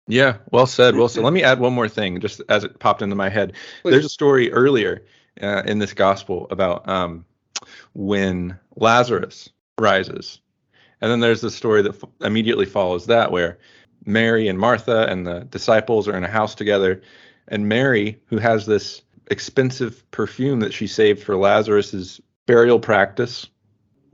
Yeah, 0.07 0.37
well 0.51 0.65
said. 0.65 0.95
Well 0.95 1.07
said. 1.07 1.23
Let 1.23 1.33
me 1.33 1.43
add 1.43 1.59
one 1.59 1.73
more 1.73 1.87
thing, 1.87 2.19
just 2.19 2.41
as 2.49 2.63
it 2.63 2.79
popped 2.79 3.01
into 3.01 3.15
my 3.15 3.29
head. 3.29 3.53
Please. 3.81 3.91
There's 3.91 4.05
a 4.05 4.09
story 4.09 4.51
earlier 4.51 5.05
uh, 5.41 5.63
in 5.65 5.79
this 5.79 5.93
gospel 5.93 6.47
about 6.49 6.87
um, 6.89 7.25
when 7.93 8.59
Lazarus 8.75 9.49
rises. 9.77 10.39
And 10.99 11.11
then 11.11 11.19
there's 11.19 11.41
the 11.41 11.51
story 11.51 11.81
that 11.83 11.95
f- 11.95 12.09
immediately 12.21 12.65
follows 12.65 13.07
that, 13.07 13.31
where 13.31 13.57
Mary 14.05 14.47
and 14.47 14.59
Martha 14.59 15.07
and 15.07 15.25
the 15.25 15.41
disciples 15.41 16.07
are 16.07 16.15
in 16.15 16.23
a 16.23 16.29
house 16.29 16.55
together. 16.55 17.01
And 17.47 17.67
Mary, 17.67 18.21
who 18.27 18.37
has 18.37 18.65
this 18.65 19.01
expensive 19.27 20.09
perfume 20.11 20.59
that 20.61 20.73
she 20.73 20.87
saved 20.87 21.23
for 21.23 21.35
Lazarus's 21.35 22.21
burial 22.45 22.79
practice, 22.79 23.47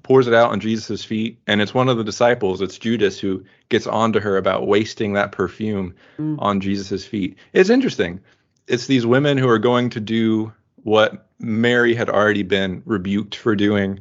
pours 0.03 0.27
it 0.27 0.33
out 0.33 0.51
on 0.51 0.59
Jesus' 0.59 1.03
feet. 1.03 1.39
And 1.47 1.61
it's 1.61 1.73
one 1.73 1.89
of 1.89 1.97
the 1.97 2.03
disciples, 2.03 2.61
it's 2.61 2.77
Judas, 2.77 3.19
who 3.19 3.43
gets 3.69 3.87
onto 3.87 4.19
her 4.19 4.37
about 4.37 4.67
wasting 4.67 5.13
that 5.13 5.31
perfume 5.31 5.95
mm. 6.17 6.35
on 6.39 6.61
Jesus' 6.61 7.05
feet. 7.05 7.37
It's 7.53 7.69
interesting. 7.69 8.19
It's 8.67 8.87
these 8.87 9.05
women 9.05 9.37
who 9.37 9.49
are 9.49 9.59
going 9.59 9.89
to 9.91 9.99
do 9.99 10.53
what 10.83 11.27
Mary 11.39 11.93
had 11.93 12.09
already 12.09 12.43
been 12.43 12.81
rebuked 12.85 13.35
for 13.35 13.55
doing 13.55 13.99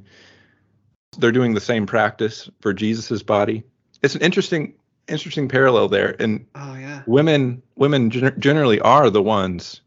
they're 1.19 1.33
doing 1.33 1.55
the 1.55 1.61
same 1.61 1.87
practice 1.87 2.51
for 2.61 2.75
Jesus's 2.75 3.23
body. 3.23 3.65
It's 4.03 4.15
an 4.15 4.21
interesting 4.21 4.75
interesting 5.09 5.49
parallel 5.49 5.89
there. 5.89 6.17
And 6.21 6.47
oh 6.55 6.75
yeah, 6.75 7.03
women 7.07 7.63
women 7.77 8.11
gen- 8.11 8.39
generally 8.39 8.81
are 8.81 9.11
the 9.11 9.23
ones 9.23 9.81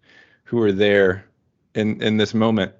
who 0.49 0.59
are 0.63 0.71
there 0.71 1.25
in 1.75 2.01
in 2.01 2.17
this 2.17 2.33
moment. 2.33 2.73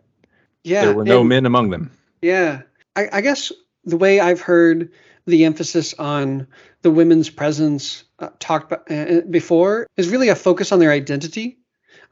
Yeah, 0.64 0.86
there 0.86 0.96
were 0.96 1.06
no 1.06 1.20
and, 1.20 1.30
men 1.30 1.46
among 1.46 1.70
them. 1.70 1.92
Yeah, 2.22 2.64
I, 2.96 3.10
I, 3.14 3.22
guess 3.22 3.52
the 3.86 3.96
way 3.96 4.20
I've 4.20 4.42
heard 4.42 4.92
the 5.26 5.46
emphasis 5.46 5.94
on 5.94 6.48
the 6.82 6.90
women's 6.90 7.30
presence 7.30 8.04
uh, 8.18 8.30
talked 8.40 8.74
uh, 8.92 9.22
before 9.30 9.88
is 9.98 10.10
really 10.10 10.30
a 10.30 10.36
focus 10.36 10.72
on 10.72 10.80
their 10.80 10.92
identity, 10.92 11.60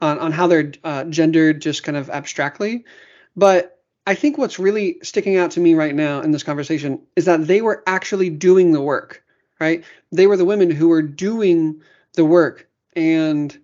on 0.00 0.20
on 0.20 0.30
how 0.30 0.46
they're 0.46 0.72
uh, 0.84 1.04
gendered, 1.04 1.60
just 1.60 1.82
kind 1.82 1.96
of 1.96 2.08
abstractly. 2.08 2.84
But 3.36 3.82
I 4.06 4.14
think 4.14 4.38
what's 4.38 4.60
really 4.60 4.98
sticking 5.02 5.36
out 5.36 5.50
to 5.52 5.60
me 5.60 5.74
right 5.74 5.94
now 5.94 6.20
in 6.20 6.30
this 6.30 6.44
conversation 6.44 7.02
is 7.16 7.24
that 7.24 7.48
they 7.48 7.62
were 7.62 7.82
actually 7.86 8.30
doing 8.30 8.70
the 8.70 8.80
work, 8.80 9.24
right? 9.58 9.84
They 10.12 10.28
were 10.28 10.36
the 10.36 10.44
women 10.44 10.70
who 10.70 10.88
were 10.88 11.02
doing 11.02 11.82
the 12.14 12.24
work. 12.24 12.68
And 12.94 13.56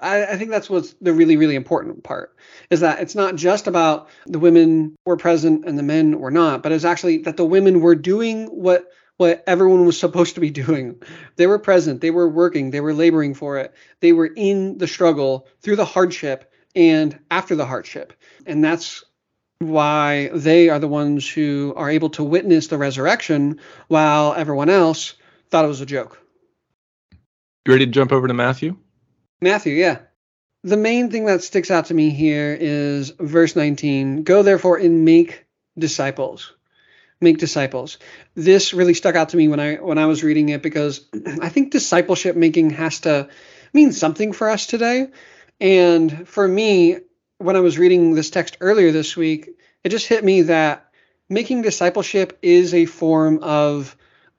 I, 0.00 0.24
I, 0.24 0.36
think 0.36 0.50
that's 0.50 0.70
what's 0.70 0.94
the 1.00 1.12
really, 1.12 1.36
really 1.36 1.56
important 1.56 2.04
part 2.04 2.36
is 2.70 2.80
that 2.80 3.00
it's 3.00 3.14
not 3.14 3.34
just 3.34 3.66
about 3.66 4.08
the 4.26 4.38
women 4.38 4.96
were 5.04 5.16
present 5.16 5.64
and 5.64 5.78
the 5.78 5.82
men 5.82 6.20
were 6.20 6.30
not, 6.30 6.62
but 6.62 6.72
it's 6.72 6.84
actually 6.84 7.18
that 7.18 7.36
the 7.36 7.44
women 7.44 7.80
were 7.80 7.94
doing 7.94 8.46
what 8.46 8.86
what 9.16 9.42
everyone 9.46 9.84
was 9.84 9.98
supposed 10.00 10.36
to 10.36 10.40
be 10.40 10.50
doing. 10.50 11.02
They 11.36 11.46
were 11.46 11.58
present, 11.58 12.00
they 12.00 12.10
were 12.10 12.28
working, 12.28 12.70
they 12.70 12.80
were 12.80 12.94
laboring 12.94 13.34
for 13.34 13.58
it. 13.58 13.74
They 14.00 14.12
were 14.12 14.26
in 14.26 14.78
the 14.78 14.86
struggle 14.86 15.48
through 15.60 15.76
the 15.76 15.84
hardship 15.84 16.52
and 16.74 17.18
after 17.30 17.56
the 17.56 17.66
hardship. 17.66 18.12
And 18.46 18.62
that's 18.62 19.02
why 19.58 20.30
they 20.32 20.68
are 20.68 20.78
the 20.78 20.86
ones 20.86 21.28
who 21.28 21.74
are 21.76 21.90
able 21.90 22.10
to 22.10 22.22
witness 22.22 22.68
the 22.68 22.78
resurrection 22.78 23.58
while 23.88 24.34
everyone 24.34 24.68
else 24.68 25.14
thought 25.50 25.64
it 25.64 25.68
was 25.68 25.80
a 25.80 25.86
joke. 25.86 26.22
You 27.66 27.72
ready 27.72 27.86
to 27.86 27.92
jump 27.92 28.12
over 28.12 28.28
to 28.28 28.34
Matthew? 28.34 28.76
Matthew, 29.40 29.74
yeah. 29.74 29.98
The 30.64 30.76
main 30.76 31.10
thing 31.10 31.26
that 31.26 31.42
sticks 31.42 31.70
out 31.70 31.86
to 31.86 31.94
me 31.94 32.10
here 32.10 32.56
is 32.58 33.10
verse 33.18 33.54
19 33.54 34.24
Go 34.24 34.42
therefore 34.42 34.76
and 34.78 35.04
make 35.04 35.46
disciples. 35.78 36.52
Make 37.20 37.38
disciples. 37.38 37.98
This 38.34 38.74
really 38.74 38.94
stuck 38.94 39.14
out 39.14 39.30
to 39.30 39.36
me 39.36 39.48
when 39.48 39.60
I 39.60 39.76
when 39.76 39.98
I 39.98 40.06
was 40.06 40.24
reading 40.24 40.48
it 40.48 40.62
because 40.62 41.06
I 41.40 41.48
think 41.48 41.70
discipleship 41.70 42.36
making 42.36 42.70
has 42.70 43.00
to 43.00 43.28
mean 43.72 43.92
something 43.92 44.32
for 44.32 44.50
us 44.50 44.66
today. 44.66 45.08
And 45.60 46.28
for 46.28 46.46
me, 46.46 46.98
when 47.38 47.56
I 47.56 47.60
was 47.60 47.78
reading 47.78 48.14
this 48.14 48.30
text 48.30 48.56
earlier 48.60 48.92
this 48.92 49.16
week, 49.16 49.50
it 49.84 49.90
just 49.90 50.06
hit 50.06 50.24
me 50.24 50.42
that 50.42 50.90
making 51.28 51.62
discipleship 51.62 52.38
is 52.42 52.74
a 52.74 52.86
form 52.86 53.40
of 53.42 53.96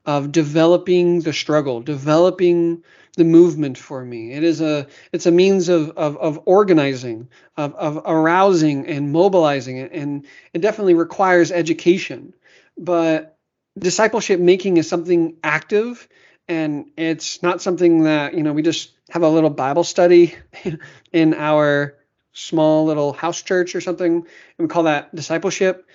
of 0.10 0.32
developing 0.32 1.22
the 1.22 1.32
struggle, 1.32 1.82
developing 1.82 2.84
the 3.16 3.24
movement 3.24 3.78
for 3.78 4.04
me. 4.04 4.34
It 4.34 4.44
is 4.44 4.60
a 4.60 4.88
it's 5.12 5.28
a 5.28 5.32
means 5.32 5.70
of 5.70 5.92
of, 5.92 6.18
of 6.18 6.42
organizing, 6.46 7.30
of, 7.58 7.75
of 7.75 8.01
arousing 8.06 8.88
and 8.88 9.12
mobilizing 9.12 9.78
it, 9.78 9.92
and 9.92 10.25
it 10.51 10.62
definitely 10.62 10.96
requires 10.96 11.51
education. 11.51 12.34
But 12.75 13.38
discipleship 13.78 14.39
making 14.39 14.78
is 14.78 14.89
something 14.89 15.38
active 15.44 16.10
and 16.48 16.89
it's 16.98 17.44
not 17.44 17.62
something 17.62 18.06
that 18.06 18.34
you 18.34 18.42
know 18.42 18.54
we 18.54 18.63
just 18.63 18.94
have 19.12 19.22
a 19.22 19.30
little 19.30 19.51
bible 19.51 19.84
study 19.84 20.34
in 21.13 21.36
our 21.36 22.00
small 22.34 22.86
little 22.86 23.13
house 23.13 23.44
church 23.44 23.75
or 23.75 23.82
something, 23.82 24.16
and 24.16 24.25
we 24.58 24.68
call 24.68 24.84
that 24.84 25.13
discipleship. 25.13 25.88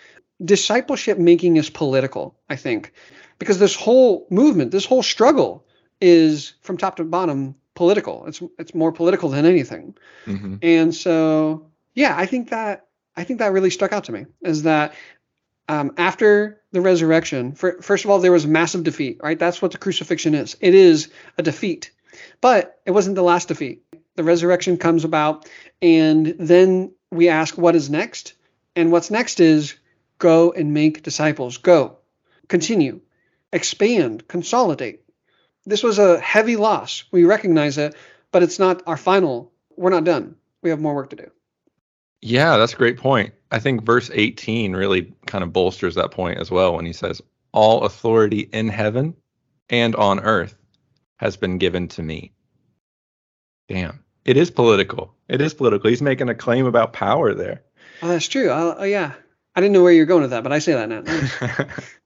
Discipleship 0.45 1.19
making 1.19 1.57
is 1.57 1.69
political, 1.69 2.37
I 2.49 2.55
think, 2.57 2.93
because 3.39 3.59
this 3.59 3.75
whole 3.75 4.27
movement, 4.31 4.71
this 4.71 4.87
whole 4.87 5.03
struggle 5.03 5.65
is 6.01 6.55
from 6.63 6.77
top 6.77 6.97
to 6.97 7.05
bottom 7.05 7.55
political. 7.75 8.27
It's 8.27 8.43
it's 8.59 8.75
more 8.75 8.93
political 8.93 9.29
than 9.29 9.47
anything. 9.47 9.97
Mm-hmm. 10.27 10.57
And 10.63 10.95
so, 10.95 11.67
yeah, 11.95 12.15
I 12.17 12.27
think 12.27 12.51
that 12.51 12.87
I 13.17 13.25
think 13.25 13.39
that 13.39 13.53
really 13.53 13.71
stuck 13.71 13.93
out 13.93 14.05
to 14.05 14.13
me 14.13 14.27
is 14.43 14.65
that 14.65 14.95
um, 15.69 15.93
after 15.97 16.61
the 16.73 16.81
resurrection, 16.81 17.53
for, 17.53 17.81
first 17.81 18.05
of 18.05 18.11
all, 18.11 18.19
there 18.19 18.33
was 18.33 18.45
a 18.45 18.49
massive 18.49 18.85
defeat, 18.85 19.21
right? 19.23 19.39
That's 19.39 19.63
what 19.63 19.73
the 19.73 19.79
crucifixion 19.79 20.35
is. 20.35 20.57
It 20.61 20.75
is 20.75 21.11
a 21.39 21.43
defeat, 21.43 21.91
but 22.41 22.81
it 22.85 22.91
wasn't 22.91 23.17
the 23.17 23.23
last 23.23 23.49
defeat 23.49 23.83
the 24.17 24.25
resurrection 24.25 24.77
comes 24.77 25.05
about, 25.05 25.49
and 25.83 26.27
then 26.39 26.93
we 27.11 27.29
ask, 27.29 27.59
what 27.59 27.75
is 27.75 27.91
next? 27.91 28.35
And 28.77 28.93
what's 28.93 29.11
next 29.11 29.41
is 29.41 29.75
go 30.19 30.53
and 30.53 30.73
make 30.73 31.03
disciples. 31.03 31.59
Go, 31.59 31.99
continue, 32.49 33.01
expand, 33.55 34.29
consolidate. 34.29 35.01
This 35.65 35.83
was 35.83 35.99
a 35.99 36.21
heavy 36.21 36.57
loss. 36.57 37.05
We 37.11 37.25
recognize 37.25 37.79
it, 37.79 37.95
but 38.33 38.43
it's 38.43 38.59
not 38.59 38.83
our 38.87 38.99
final. 38.99 39.53
We're 39.77 39.91
not 39.91 40.05
done. 40.05 40.37
We 40.63 40.71
have 40.71 40.81
more 40.81 40.95
work 40.95 41.11
to 41.11 41.17
do. 41.17 41.31
Yeah, 42.21 42.57
that's 42.57 42.75
a 42.75 42.77
great 42.77 42.99
point. 42.99 43.33
I 43.51 43.61
think 43.61 43.85
verse 43.85 44.11
18 44.13 44.75
really 44.75 45.15
kind 45.27 45.45
of 45.45 45.53
bolsters 45.53 45.95
that 45.95 46.11
point 46.11 46.39
as 46.39 46.51
well 46.51 46.75
when 46.75 46.85
he 46.85 46.93
says, 46.93 47.23
All 47.53 47.85
authority 47.85 48.41
in 48.41 48.69
heaven 48.69 49.15
and 49.71 49.95
on 49.95 50.21
earth 50.21 50.55
has 51.17 51.37
been 51.37 51.59
given 51.59 51.89
to 51.89 52.03
me. 52.03 52.33
Damn. 53.69 54.05
It 54.25 54.37
is 54.37 54.51
political. 54.51 55.15
It 55.29 55.41
is 55.41 55.55
political. 55.55 55.91
He's 55.91 56.03
making 56.03 56.29
a 56.29 56.35
claim 56.35 56.67
about 56.67 56.93
power 56.93 57.35
there. 57.35 57.63
Oh, 58.03 58.09
that's 58.09 58.29
true. 58.29 58.49
Oh, 58.51 58.83
yeah. 58.85 59.13
I 59.55 59.61
didn't 59.61 59.75
know 59.75 59.83
where 59.83 59.93
you're 59.93 60.07
going 60.07 60.23
with 60.23 60.31
that, 60.31 60.43
but 60.43 60.53
I 60.53 60.59
say 60.59 60.73
that 60.73 60.89
now. 60.89 61.67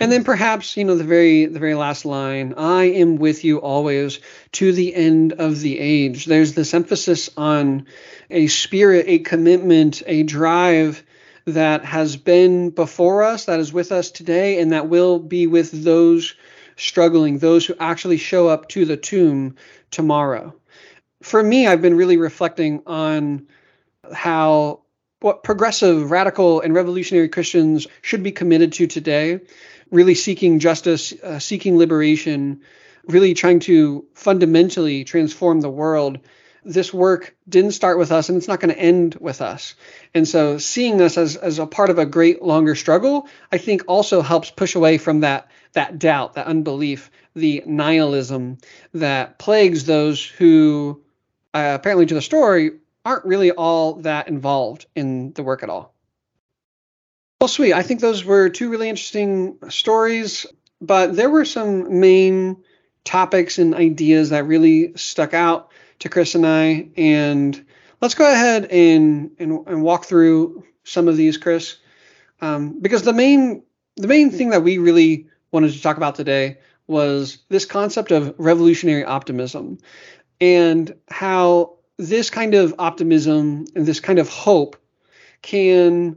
And 0.00 0.12
then 0.12 0.24
perhaps, 0.24 0.76
you 0.76 0.84
know, 0.84 0.96
the 0.96 1.04
very 1.04 1.46
the 1.46 1.58
very 1.58 1.74
last 1.74 2.04
line, 2.04 2.54
I 2.56 2.84
am 2.84 3.16
with 3.16 3.44
you 3.44 3.58
always 3.58 4.20
to 4.52 4.72
the 4.72 4.94
end 4.94 5.34
of 5.34 5.60
the 5.60 5.78
age. 5.78 6.26
There's 6.26 6.54
this 6.54 6.74
emphasis 6.74 7.30
on 7.36 7.86
a 8.30 8.46
spirit, 8.46 9.06
a 9.08 9.20
commitment, 9.20 10.02
a 10.06 10.22
drive 10.22 11.02
that 11.46 11.84
has 11.84 12.16
been 12.16 12.70
before 12.70 13.22
us, 13.22 13.46
that 13.46 13.60
is 13.60 13.72
with 13.72 13.92
us 13.92 14.10
today, 14.10 14.60
and 14.60 14.72
that 14.72 14.88
will 14.88 15.18
be 15.18 15.46
with 15.46 15.84
those 15.84 16.34
struggling, 16.76 17.38
those 17.38 17.66
who 17.66 17.74
actually 17.78 18.16
show 18.16 18.48
up 18.48 18.68
to 18.70 18.84
the 18.84 18.96
tomb 18.96 19.56
tomorrow. 19.90 20.54
For 21.22 21.42
me, 21.42 21.66
I've 21.66 21.82
been 21.82 21.96
really 21.96 22.16
reflecting 22.16 22.82
on 22.86 23.46
how 24.12 24.83
what 25.24 25.42
progressive, 25.42 26.10
radical, 26.10 26.60
and 26.60 26.74
revolutionary 26.74 27.30
Christians 27.30 27.86
should 28.02 28.22
be 28.22 28.30
committed 28.30 28.74
to 28.74 28.86
today, 28.86 29.40
really 29.90 30.14
seeking 30.14 30.58
justice, 30.58 31.14
uh, 31.14 31.38
seeking 31.38 31.78
liberation, 31.78 32.60
really 33.06 33.32
trying 33.32 33.60
to 33.60 34.04
fundamentally 34.12 35.02
transform 35.02 35.62
the 35.62 35.70
world. 35.70 36.18
This 36.62 36.92
work 36.92 37.34
didn't 37.48 37.70
start 37.70 37.96
with 37.96 38.12
us 38.12 38.28
and 38.28 38.36
it's 38.36 38.48
not 38.48 38.60
going 38.60 38.74
to 38.74 38.78
end 38.78 39.14
with 39.18 39.40
us. 39.40 39.76
And 40.12 40.28
so 40.28 40.58
seeing 40.58 40.98
this 40.98 41.16
as, 41.16 41.36
as 41.36 41.58
a 41.58 41.66
part 41.66 41.88
of 41.88 41.98
a 41.98 42.04
great 42.04 42.42
longer 42.42 42.74
struggle, 42.74 43.26
I 43.50 43.56
think 43.56 43.84
also 43.88 44.20
helps 44.20 44.50
push 44.50 44.74
away 44.74 44.98
from 44.98 45.20
that 45.20 45.48
that 45.72 45.98
doubt, 45.98 46.34
that 46.34 46.46
unbelief, 46.46 47.10
the 47.34 47.62
nihilism 47.64 48.58
that 48.92 49.38
plagues 49.38 49.86
those 49.86 50.22
who 50.22 51.02
uh, 51.54 51.72
apparently 51.80 52.04
to 52.06 52.14
the 52.14 52.20
story 52.20 52.72
aren't 53.04 53.24
really 53.24 53.50
all 53.50 53.94
that 53.96 54.28
involved 54.28 54.86
in 54.94 55.32
the 55.32 55.42
work 55.42 55.62
at 55.62 55.70
all. 55.70 55.94
Well, 57.40 57.48
sweet. 57.48 57.74
I 57.74 57.82
think 57.82 58.00
those 58.00 58.24
were 58.24 58.48
two 58.48 58.70
really 58.70 58.88
interesting 58.88 59.58
stories, 59.68 60.46
but 60.80 61.14
there 61.14 61.28
were 61.28 61.44
some 61.44 62.00
main 62.00 62.62
topics 63.04 63.58
and 63.58 63.74
ideas 63.74 64.30
that 64.30 64.46
really 64.46 64.96
stuck 64.96 65.34
out 65.34 65.70
to 65.98 66.08
Chris 66.08 66.34
and 66.34 66.46
I. 66.46 66.88
And 66.96 67.66
let's 68.00 68.14
go 68.14 68.30
ahead 68.30 68.66
and 68.66 69.32
and, 69.38 69.66
and 69.66 69.82
walk 69.82 70.06
through 70.06 70.64
some 70.84 71.08
of 71.08 71.16
these, 71.16 71.36
Chris, 71.36 71.76
um, 72.40 72.80
because 72.80 73.02
the 73.02 73.12
main 73.12 73.62
the 73.96 74.08
main 74.08 74.30
thing 74.30 74.50
that 74.50 74.62
we 74.62 74.78
really 74.78 75.28
wanted 75.52 75.72
to 75.72 75.82
talk 75.82 75.96
about 75.96 76.14
today 76.14 76.58
was 76.86 77.38
this 77.48 77.64
concept 77.64 78.10
of 78.10 78.34
revolutionary 78.38 79.04
optimism 79.04 79.78
and 80.40 80.94
how 81.08 81.73
this 81.98 82.30
kind 82.30 82.54
of 82.54 82.74
optimism 82.78 83.66
and 83.74 83.86
this 83.86 84.00
kind 84.00 84.18
of 84.18 84.28
hope 84.28 84.76
can 85.42 86.16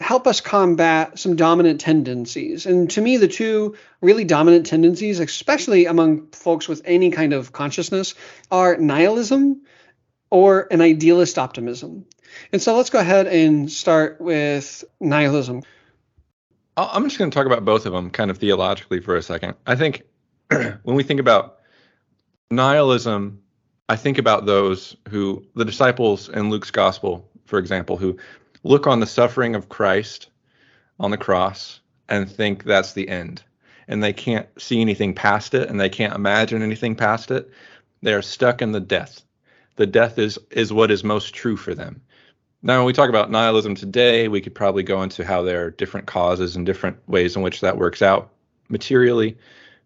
help 0.00 0.26
us 0.26 0.40
combat 0.40 1.18
some 1.18 1.36
dominant 1.36 1.80
tendencies. 1.80 2.66
And 2.66 2.88
to 2.90 3.00
me, 3.00 3.16
the 3.16 3.28
two 3.28 3.76
really 4.00 4.24
dominant 4.24 4.66
tendencies, 4.66 5.18
especially 5.18 5.86
among 5.86 6.28
folks 6.28 6.68
with 6.68 6.82
any 6.84 7.10
kind 7.10 7.32
of 7.32 7.52
consciousness, 7.52 8.14
are 8.50 8.76
nihilism 8.76 9.62
or 10.30 10.68
an 10.70 10.80
idealist 10.80 11.38
optimism. 11.38 12.06
And 12.52 12.62
so 12.62 12.76
let's 12.76 12.90
go 12.90 13.00
ahead 13.00 13.26
and 13.26 13.70
start 13.70 14.20
with 14.20 14.84
nihilism. 15.00 15.62
I'm 16.76 17.04
just 17.04 17.18
going 17.18 17.30
to 17.30 17.34
talk 17.34 17.46
about 17.46 17.64
both 17.64 17.86
of 17.86 17.92
them 17.92 18.10
kind 18.10 18.30
of 18.30 18.38
theologically 18.38 19.00
for 19.00 19.16
a 19.16 19.22
second. 19.22 19.54
I 19.66 19.74
think 19.74 20.02
when 20.48 20.96
we 20.96 21.02
think 21.02 21.18
about 21.18 21.58
nihilism 22.50 23.42
I 23.88 23.96
think 23.96 24.18
about 24.18 24.44
those 24.44 24.96
who, 25.08 25.44
the 25.54 25.64
disciples 25.64 26.28
in 26.28 26.50
Luke's 26.50 26.70
gospel, 26.70 27.26
for 27.46 27.58
example, 27.58 27.96
who 27.96 28.18
look 28.62 28.86
on 28.86 29.00
the 29.00 29.06
suffering 29.06 29.54
of 29.54 29.70
Christ 29.70 30.28
on 31.00 31.10
the 31.10 31.16
cross 31.16 31.80
and 32.08 32.30
think 32.30 32.64
that's 32.64 32.92
the 32.92 33.08
end. 33.08 33.42
And 33.86 34.02
they 34.02 34.12
can't 34.12 34.46
see 34.60 34.82
anything 34.82 35.14
past 35.14 35.54
it 35.54 35.70
and 35.70 35.80
they 35.80 35.88
can't 35.88 36.14
imagine 36.14 36.62
anything 36.62 36.94
past 36.94 37.30
it. 37.30 37.50
They 38.02 38.12
are 38.12 38.22
stuck 38.22 38.60
in 38.60 38.72
the 38.72 38.80
death. 38.80 39.22
The 39.76 39.86
death 39.86 40.18
is, 40.18 40.38
is 40.50 40.72
what 40.72 40.90
is 40.90 41.02
most 41.02 41.34
true 41.34 41.56
for 41.56 41.74
them. 41.74 42.02
Now, 42.62 42.78
when 42.78 42.86
we 42.86 42.92
talk 42.92 43.08
about 43.08 43.30
nihilism 43.30 43.74
today, 43.74 44.28
we 44.28 44.40
could 44.40 44.54
probably 44.54 44.82
go 44.82 45.02
into 45.02 45.24
how 45.24 45.42
there 45.42 45.64
are 45.64 45.70
different 45.70 46.06
causes 46.06 46.56
and 46.56 46.66
different 46.66 46.96
ways 47.08 47.36
in 47.36 47.42
which 47.42 47.60
that 47.60 47.78
works 47.78 48.02
out 48.02 48.30
materially, 48.68 49.38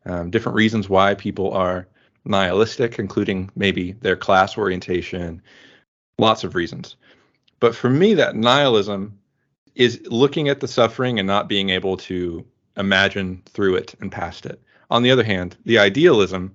um, 0.07 0.31
different 0.31 0.57
reasons 0.57 0.88
why 0.88 1.14
people 1.14 1.53
are 1.53 1.87
nihilistic, 2.24 2.98
including 2.98 3.50
maybe 3.56 3.92
their 3.92 4.16
class 4.16 4.56
orientation, 4.56 5.42
lots 6.18 6.44
of 6.44 6.54
reasons. 6.54 6.96
But 7.61 7.74
for 7.74 7.90
me, 7.90 8.14
that 8.14 8.37
nihilism 8.37 9.18
is 9.74 10.00
looking 10.06 10.48
at 10.48 10.61
the 10.61 10.68
suffering 10.68 11.18
and 11.18 11.26
not 11.26 11.48
being 11.48 11.70
able 11.70 11.96
to 11.96 12.44
imagine 12.76 13.42
through 13.46 13.76
it 13.76 13.94
and 14.00 14.11
past 14.11 14.46
it. 14.46 14.61
On 14.90 15.02
the 15.02 15.11
other 15.11 15.24
hand, 15.24 15.56
the 15.64 15.78
idealism 15.78 16.54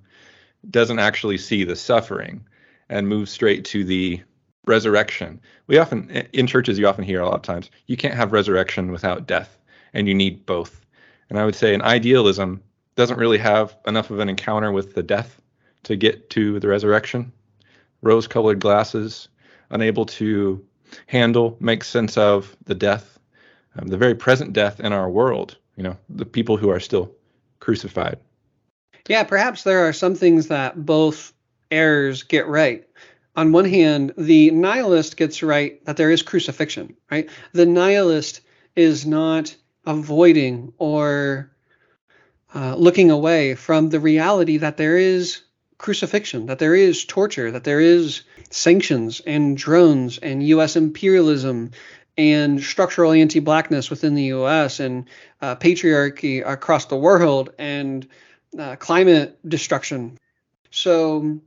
doesn't 0.70 0.98
actually 0.98 1.38
see 1.38 1.64
the 1.64 1.76
suffering 1.76 2.46
and 2.88 3.08
moves 3.08 3.30
straight 3.30 3.64
to 3.66 3.84
the 3.84 4.20
resurrection. 4.66 5.40
We 5.66 5.78
often, 5.78 6.10
in 6.32 6.46
churches, 6.46 6.78
you 6.78 6.86
often 6.86 7.04
hear 7.04 7.20
a 7.20 7.26
lot 7.26 7.36
of 7.36 7.42
times, 7.42 7.70
you 7.86 7.96
can't 7.96 8.14
have 8.14 8.32
resurrection 8.32 8.92
without 8.92 9.26
death, 9.26 9.58
and 9.92 10.06
you 10.08 10.14
need 10.14 10.46
both. 10.46 10.84
And 11.30 11.38
I 11.38 11.44
would 11.44 11.56
say 11.56 11.74
an 11.74 11.82
idealism 11.82 12.62
doesn't 12.94 13.18
really 13.18 13.38
have 13.38 13.76
enough 13.86 14.10
of 14.10 14.18
an 14.18 14.28
encounter 14.28 14.72
with 14.72 14.94
the 14.94 15.02
death 15.02 15.40
to 15.88 15.96
get 15.96 16.30
to 16.30 16.60
the 16.60 16.68
resurrection. 16.68 17.32
Rose 18.02 18.28
colored 18.28 18.60
glasses, 18.60 19.28
unable 19.70 20.04
to 20.06 20.64
handle, 21.06 21.56
make 21.60 21.82
sense 21.82 22.16
of 22.16 22.56
the 22.64 22.74
death, 22.74 23.18
um, 23.76 23.88
the 23.88 23.96
very 23.96 24.14
present 24.14 24.52
death 24.52 24.80
in 24.80 24.92
our 24.92 25.10
world, 25.10 25.56
you 25.76 25.82
know, 25.82 25.96
the 26.08 26.26
people 26.26 26.56
who 26.56 26.68
are 26.68 26.78
still 26.78 27.10
crucified. 27.58 28.18
Yeah, 29.08 29.24
perhaps 29.24 29.62
there 29.62 29.88
are 29.88 29.92
some 29.92 30.14
things 30.14 30.48
that 30.48 30.84
both 30.84 31.32
errors 31.70 32.22
get 32.22 32.46
right. 32.46 32.86
On 33.34 33.52
one 33.52 33.64
hand, 33.64 34.12
the 34.18 34.50
nihilist 34.50 35.16
gets 35.16 35.42
right 35.42 35.82
that 35.86 35.96
there 35.96 36.10
is 36.10 36.22
crucifixion, 36.22 36.96
right? 37.10 37.30
The 37.52 37.66
nihilist 37.66 38.42
is 38.76 39.06
not 39.06 39.56
avoiding 39.86 40.74
or 40.76 41.50
uh, 42.54 42.74
looking 42.76 43.10
away 43.10 43.54
from 43.54 43.88
the 43.88 44.00
reality 44.00 44.58
that 44.58 44.76
there 44.76 44.98
is 44.98 45.42
crucifixion, 45.78 46.46
that 46.46 46.58
there 46.58 46.74
is 46.74 47.04
torture, 47.04 47.52
that 47.52 47.64
there 47.64 47.80
is 47.80 48.22
sanctions 48.50 49.20
and 49.20 49.56
drones 49.56 50.18
and 50.18 50.46
U.S. 50.48 50.76
imperialism 50.76 51.70
and 52.16 52.60
structural 52.60 53.12
anti-blackness 53.12 53.88
within 53.88 54.16
the 54.16 54.24
U.S. 54.24 54.80
and 54.80 55.08
uh, 55.40 55.54
patriarchy 55.54 56.44
across 56.44 56.86
the 56.86 56.96
world 56.96 57.50
and 57.58 58.08
uh, 58.58 58.74
climate 58.76 59.38
destruction. 59.48 60.18
So 60.70 61.40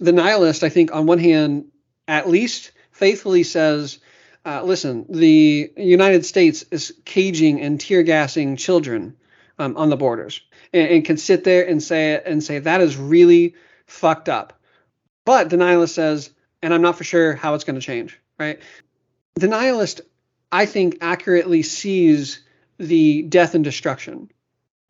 the 0.00 0.12
nihilist, 0.12 0.64
I 0.64 0.68
think, 0.68 0.92
on 0.92 1.06
one 1.06 1.20
hand, 1.20 1.66
at 2.08 2.28
least 2.28 2.72
faithfully 2.90 3.44
says, 3.44 4.00
uh, 4.44 4.62
listen, 4.62 5.06
the 5.08 5.72
United 5.76 6.26
States 6.26 6.64
is 6.72 6.94
caging 7.04 7.60
and 7.60 7.80
tear 7.80 8.02
gassing 8.02 8.56
children 8.56 9.16
um, 9.58 9.76
on 9.76 9.88
the 9.88 9.96
borders 9.96 10.40
and, 10.72 10.88
and, 10.88 11.04
can 11.04 11.16
sit 11.16 11.44
there 11.44 11.66
and 11.66 11.82
say 11.82 12.12
it 12.12 12.24
and 12.26 12.42
say 12.42 12.58
that 12.58 12.80
is 12.80 12.96
really 12.96 13.54
fucked 13.86 14.28
up. 14.28 14.60
But 15.24 15.50
the 15.50 15.56
nihilist 15.56 15.94
says, 15.94 16.30
and 16.62 16.72
I'm 16.72 16.82
not 16.82 16.96
for 16.96 17.04
sure 17.04 17.34
how 17.34 17.54
it's 17.54 17.64
going 17.64 17.78
to 17.78 17.84
change, 17.84 18.18
right? 18.38 18.60
The 19.34 19.48
nihilist, 19.48 20.00
I 20.50 20.66
think, 20.66 20.98
accurately 21.00 21.62
sees 21.62 22.42
the 22.78 23.22
death 23.22 23.54
and 23.54 23.64
destruction, 23.64 24.30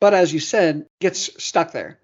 but 0.01 0.15
as 0.15 0.33
you 0.33 0.41
said, 0.41 0.87
gets 1.01 1.43
stuck 1.43 1.73
there. 1.73 1.99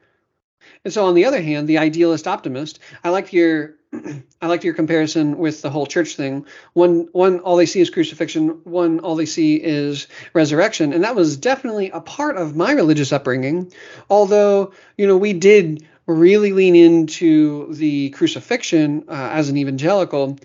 And 0.85 0.93
so, 0.93 1.07
on 1.07 1.15
the 1.15 1.25
other 1.25 1.41
hand, 1.41 1.69
the 1.69 1.79
idealist 1.79 2.27
optimist, 2.27 2.79
I 3.05 3.11
like 3.11 3.33
your 3.33 3.75
I 3.93 4.47
like 4.47 4.65
your 4.65 4.75
comparison 4.75 5.37
with 5.37 5.63
the 5.63 5.71
whole 5.71 5.87
church 5.87 6.17
thing. 6.17 6.47
One, 6.73 7.09
one, 7.13 7.41
all 7.41 7.57
they 7.57 7.67
see 7.67 7.81
is 7.81 7.91
crucifixion. 7.91 8.61
One, 8.65 9.01
all 9.01 9.17
they 9.17 9.27
see 9.27 9.57
is 9.57 10.09
resurrection, 10.33 10.93
and 10.93 11.05
that 11.05 11.15
was 11.15 11.37
definitely 11.37 11.91
a 11.91 12.01
part 12.01 12.37
of 12.37 12.57
my 12.57 12.73
religious 12.73 13.13
upbringing. 13.13 13.73
Although, 14.09 14.73
you 14.97 15.07
know, 15.07 15.19
we 15.19 15.35
did 15.35 15.87
really 16.07 16.53
lean 16.53 16.75
into 16.75 17.73
the 17.75 18.11
crucifixion 18.11 19.05
uh, 19.09 19.31
as 19.33 19.49
an 19.49 19.57
evangelical. 19.57 20.39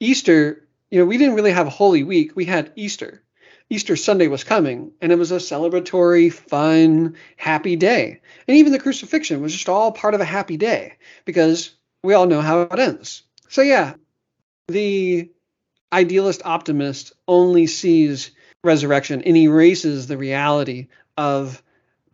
Easter, 0.00 0.66
you 0.90 0.98
know, 0.98 1.04
we 1.04 1.18
didn't 1.18 1.34
really 1.34 1.52
have 1.52 1.68
Holy 1.68 2.04
Week. 2.04 2.34
We 2.36 2.44
had 2.44 2.72
Easter. 2.76 3.22
Easter 3.70 3.96
Sunday 3.96 4.28
was 4.28 4.44
coming, 4.44 4.92
and 5.00 5.10
it 5.10 5.18
was 5.18 5.32
a 5.32 5.36
celebratory, 5.36 6.32
fun, 6.32 7.16
happy 7.36 7.74
day. 7.74 8.20
And 8.46 8.56
even 8.56 8.72
the 8.72 8.78
crucifixion 8.78 9.40
was 9.40 9.52
just 9.52 9.68
all 9.68 9.92
part 9.92 10.14
of 10.14 10.20
a 10.20 10.26
happy 10.26 10.56
day 10.56 10.94
because 11.24 11.70
we 12.02 12.14
all 12.14 12.26
know 12.26 12.40
how 12.40 12.62
it 12.62 12.78
ends. 12.78 13.22
So, 13.48 13.62
yeah, 13.62 13.94
the 14.68 15.30
idealist 15.92 16.42
optimist 16.44 17.12
only 17.28 17.66
sees 17.66 18.30
resurrection 18.64 19.22
and 19.22 19.36
erases 19.36 20.06
the 20.06 20.16
reality 20.16 20.88
of 21.16 21.62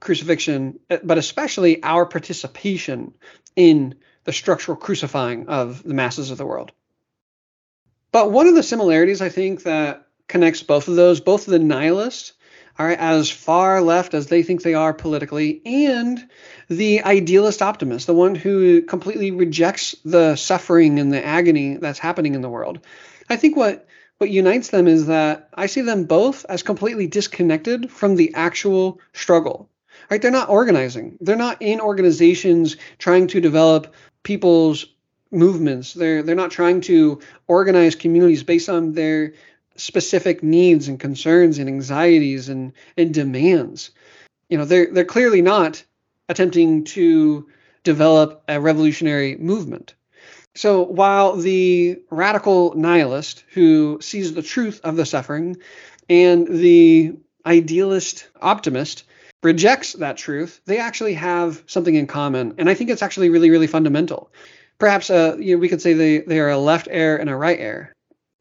crucifixion, 0.01 0.79
but 1.03 1.19
especially 1.19 1.83
our 1.83 2.07
participation 2.07 3.15
in 3.57 3.95
the 4.25 4.33
structural 4.33 4.77
crucifying 4.77 5.49
of 5.49 5.83
the 5.83 5.95
masses 5.95 6.31
of 6.31 6.39
the 6.39 6.47
world. 6.47 6.73
But 8.11 8.31
one 8.31 8.47
of 8.47 8.55
the 8.55 8.63
similarities 8.63 9.21
I 9.21 9.29
think 9.29 9.65
that 9.65 10.07
connects 10.29 10.63
both 10.63 10.89
of 10.89 10.97
those, 10.97 11.21
both 11.21 11.47
the 11.47 11.59
nihilists 11.59 12.33
right, 12.87 12.99
as 12.99 13.31
far 13.31 13.81
left 13.81 14.15
as 14.15 14.29
they 14.29 14.43
think 14.43 14.63
they 14.63 14.75
are 14.75 14.95
politically, 14.95 15.61
and 15.65 16.29
the 16.69 17.03
idealist 17.03 17.61
optimist, 17.61 18.07
the 18.07 18.15
one 18.15 18.35
who 18.35 18.83
completely 18.83 19.31
rejects 19.31 19.97
the 20.05 20.37
suffering 20.37 20.99
and 20.99 21.13
the 21.13 21.25
agony 21.25 21.77
that's 21.77 21.99
happening 21.99 22.35
in 22.35 22.41
the 22.43 22.49
world. 22.49 22.81
I 23.29 23.37
think 23.37 23.57
what 23.57 23.87
what 24.19 24.31
unites 24.31 24.69
them 24.69 24.89
is 24.89 25.07
that 25.07 25.49
I 25.55 25.67
see 25.67 25.81
them 25.81 26.05
both 26.05 26.45
as 26.49 26.63
completely 26.63 27.07
disconnected 27.07 27.91
from 27.91 28.17
the 28.17 28.35
actual 28.35 29.01
struggle. 29.13 29.71
Right? 30.11 30.21
They're 30.21 30.31
not 30.31 30.49
organizing. 30.49 31.19
They're 31.21 31.37
not 31.37 31.61
in 31.61 31.81
organizations 31.81 32.77
trying 32.99 33.29
to 33.29 33.41
develop 33.41 33.95
people's 34.23 34.87
movements. 35.31 35.95
They're 35.95 36.23
they're 36.23 36.35
not 36.35 36.51
trying 36.51 36.81
to 36.83 37.21
organize 37.47 37.95
communities 37.95 38.43
based 38.43 38.69
on 38.69 38.93
their 38.93 39.35
specific 39.79 40.43
needs 40.43 40.89
and 40.89 41.01
concerns 41.01 41.59
and 41.59 41.69
anxieties 41.69 42.49
and, 42.49 42.73
and 42.97 43.15
demands. 43.15 43.91
You 44.51 44.59
know, 44.59 44.65
they're 44.65 44.93
they're 44.93 45.05
clearly 45.05 45.43
not 45.43 45.83
attempting 46.29 46.85
to 46.85 47.49
develop 47.85 48.43
a 48.49 48.61
revolutionary 48.61 49.37
movement. 49.37 49.95
So 50.55 50.83
while 50.83 51.37
the 51.37 52.03
radical 52.11 52.75
nihilist 52.75 53.45
who 53.53 53.99
sees 54.03 54.35
the 54.35 54.43
truth 54.43 54.81
of 54.83 54.97
the 54.97 55.07
suffering 55.07 55.57
and 56.11 56.47
the 56.49 57.15
idealist 57.47 58.29
optimist 58.41 59.05
rejects 59.43 59.93
that 59.95 60.17
truth, 60.17 60.61
they 60.67 60.79
actually 60.79 61.15
have 61.15 61.63
something 61.67 61.95
in 61.95 62.07
common. 62.07 62.55
And 62.59 62.69
I 62.69 62.75
think 62.75 62.91
it's 62.91 63.03
actually 63.03 63.31
really, 63.31 63.51
really 63.51 63.69
fundamental. 63.69 64.31
Perhaps 64.79 65.11
uh, 65.11 65.37
you 65.39 65.55
know, 65.55 65.61
we 65.61 65.69
could 65.69 65.83
say 65.83 65.93
they, 65.93 66.19
they 66.19 66.41
are 66.41 66.51
a 66.51 66.59
left 66.59 66.89
heir 66.91 67.17
and 67.17 67.31
a 67.31 67.37
right 67.37 67.59
heir. 67.59 67.93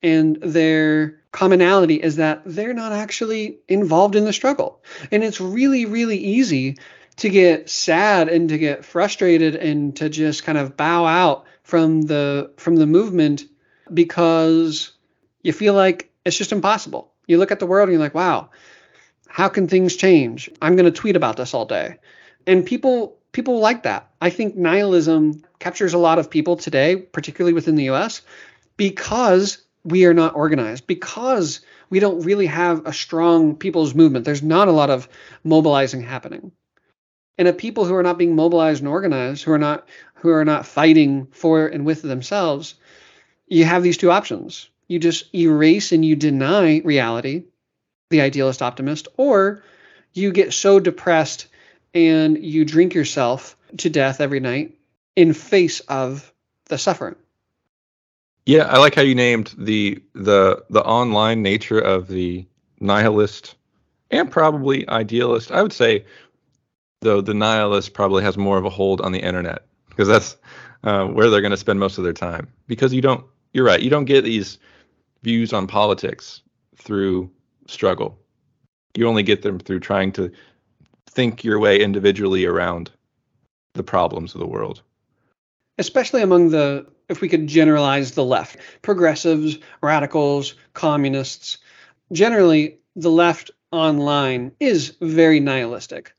And 0.01 0.37
their 0.37 1.21
commonality 1.31 1.95
is 1.95 2.17
that 2.17 2.41
they're 2.45 2.73
not 2.73 2.91
actually 2.91 3.59
involved 3.67 4.15
in 4.15 4.25
the 4.25 4.33
struggle. 4.33 4.81
And 5.11 5.23
it's 5.23 5.41
really, 5.41 5.85
really 5.85 6.17
easy 6.17 6.77
to 7.17 7.29
get 7.29 7.69
sad 7.69 8.29
and 8.29 8.49
to 8.49 8.57
get 8.57 8.85
frustrated 8.85 9.55
and 9.55 9.95
to 9.97 10.09
just 10.09 10.43
kind 10.43 10.57
of 10.57 10.77
bow 10.77 11.05
out 11.05 11.45
from 11.63 12.03
the 12.03 12.51
from 12.57 12.75
the 12.75 12.85
movement 12.85 13.45
because 13.93 14.91
you 15.41 15.51
feel 15.53 15.73
like 15.73 16.11
it's 16.25 16.37
just 16.37 16.51
impossible. 16.51 17.11
You 17.25 17.37
look 17.37 17.51
at 17.51 17.59
the 17.59 17.65
world 17.65 17.89
and 17.89 17.93
you're 17.93 18.01
like, 18.01 18.13
wow, 18.13 18.49
how 19.27 19.49
can 19.49 19.67
things 19.67 19.95
change? 19.95 20.49
I'm 20.61 20.75
going 20.75 20.91
to 20.91 20.97
tweet 20.97 21.15
about 21.15 21.37
this 21.37 21.53
all 21.53 21.65
day. 21.65 21.97
And 22.45 22.65
people 22.65 23.17
people 23.31 23.59
like 23.59 23.83
that. 23.83 24.09
I 24.21 24.29
think 24.29 24.55
nihilism 24.55 25.43
captures 25.59 25.93
a 25.93 25.97
lot 25.97 26.19
of 26.19 26.29
people 26.29 26.55
today, 26.55 26.95
particularly 26.95 27.53
within 27.53 27.75
the 27.75 27.89
US, 27.89 28.21
because 28.77 29.59
we 29.87 30.05
are 30.05 30.13
not 30.13 30.35
organized, 30.35 30.87
because 30.87 31.61
we 31.89 31.99
don't 31.99 32.23
really 32.23 32.47
have 32.47 32.85
a 32.85 32.93
strong 32.93 33.55
people's 33.55 33.95
movement. 33.95 34.25
There's 34.25 34.43
not 34.43 34.67
a 34.67 34.73
lot 34.73 34.89
of 34.89 35.07
mobilizing 35.43 36.01
happening 36.01 36.51
and 37.37 37.47
if 37.47 37.57
people 37.57 37.85
who 37.85 37.95
are 37.95 38.03
not 38.03 38.17
being 38.17 38.35
mobilized 38.35 38.81
and 38.81 38.89
organized, 38.89 39.43
who 39.43 39.51
are 39.51 39.59
not 39.59 39.87
who 40.15 40.29
are 40.29 40.45
not 40.45 40.65
fighting 40.65 41.27
for 41.31 41.67
and 41.67 41.85
with 41.85 42.01
themselves, 42.01 42.75
you 43.47 43.65
have 43.65 43.83
these 43.83 43.97
two 43.97 44.11
options. 44.11 44.69
You 44.87 44.99
just 44.99 45.33
erase 45.35 45.91
and 45.91 46.03
you 46.03 46.15
deny 46.15 46.79
reality, 46.79 47.43
the 48.09 48.21
idealist 48.21 48.61
optimist, 48.61 49.07
or 49.17 49.63
you 50.13 50.31
get 50.31 50.53
so 50.53 50.79
depressed 50.79 51.47
and 51.93 52.43
you 52.43 52.65
drink 52.65 52.95
yourself 52.95 53.55
to 53.77 53.89
death 53.89 54.21
every 54.21 54.39
night 54.39 54.75
in 55.15 55.33
face 55.33 55.81
of 55.81 56.33
the 56.65 56.77
suffering. 56.77 57.15
Yeah, 58.47 58.63
I 58.63 58.77
like 58.77 58.95
how 58.95 59.01
you 59.01 59.13
named 59.13 59.53
the 59.57 60.01
the 60.13 60.63
the 60.69 60.81
online 60.81 61.41
nature 61.41 61.79
of 61.79 62.07
the 62.07 62.45
nihilist 62.79 63.55
and 64.09 64.31
probably 64.31 64.87
idealist. 64.87 65.51
I 65.51 65.61
would 65.61 65.73
say 65.73 66.05
though 67.01 67.19
the 67.19 67.33
nihilist 67.33 67.93
probably 67.93 68.23
has 68.23 68.37
more 68.37 68.57
of 68.57 68.63
a 68.63 68.69
hold 68.69 69.01
on 69.01 69.11
the 69.11 69.19
internet 69.19 69.63
because 69.89 70.07
that's 70.07 70.37
uh, 70.85 71.07
where 71.07 71.29
they're 71.29 71.41
going 71.41 71.51
to 71.51 71.57
spend 71.57 71.81
most 71.81 71.97
of 71.97 72.05
their 72.05 72.13
time. 72.13 72.47
Because 72.67 72.93
you 72.93 73.01
don't, 73.01 73.25
you're 73.51 73.65
right, 73.65 73.81
you 73.81 73.89
don't 73.89 74.05
get 74.05 74.23
these 74.23 74.59
views 75.23 75.51
on 75.51 75.67
politics 75.67 76.41
through 76.77 77.29
struggle. 77.67 78.17
You 78.95 79.09
only 79.09 79.23
get 79.23 79.41
them 79.41 79.59
through 79.59 79.81
trying 79.81 80.13
to 80.13 80.31
think 81.09 81.43
your 81.43 81.59
way 81.59 81.81
individually 81.81 82.45
around 82.45 82.91
the 83.73 83.83
problems 83.83 84.33
of 84.33 84.39
the 84.39 84.47
world. 84.47 84.81
Especially 85.77 86.21
among 86.21 86.51
the, 86.51 86.87
if 87.09 87.21
we 87.21 87.29
could 87.29 87.47
generalize 87.47 88.11
the 88.11 88.25
left, 88.25 88.57
progressives, 88.81 89.57
radicals, 89.81 90.55
communists. 90.73 91.57
Generally, 92.11 92.79
the 92.95 93.11
left 93.11 93.51
online 93.71 94.51
is 94.59 94.95
very 95.01 95.39
nihilistic. 95.39 96.13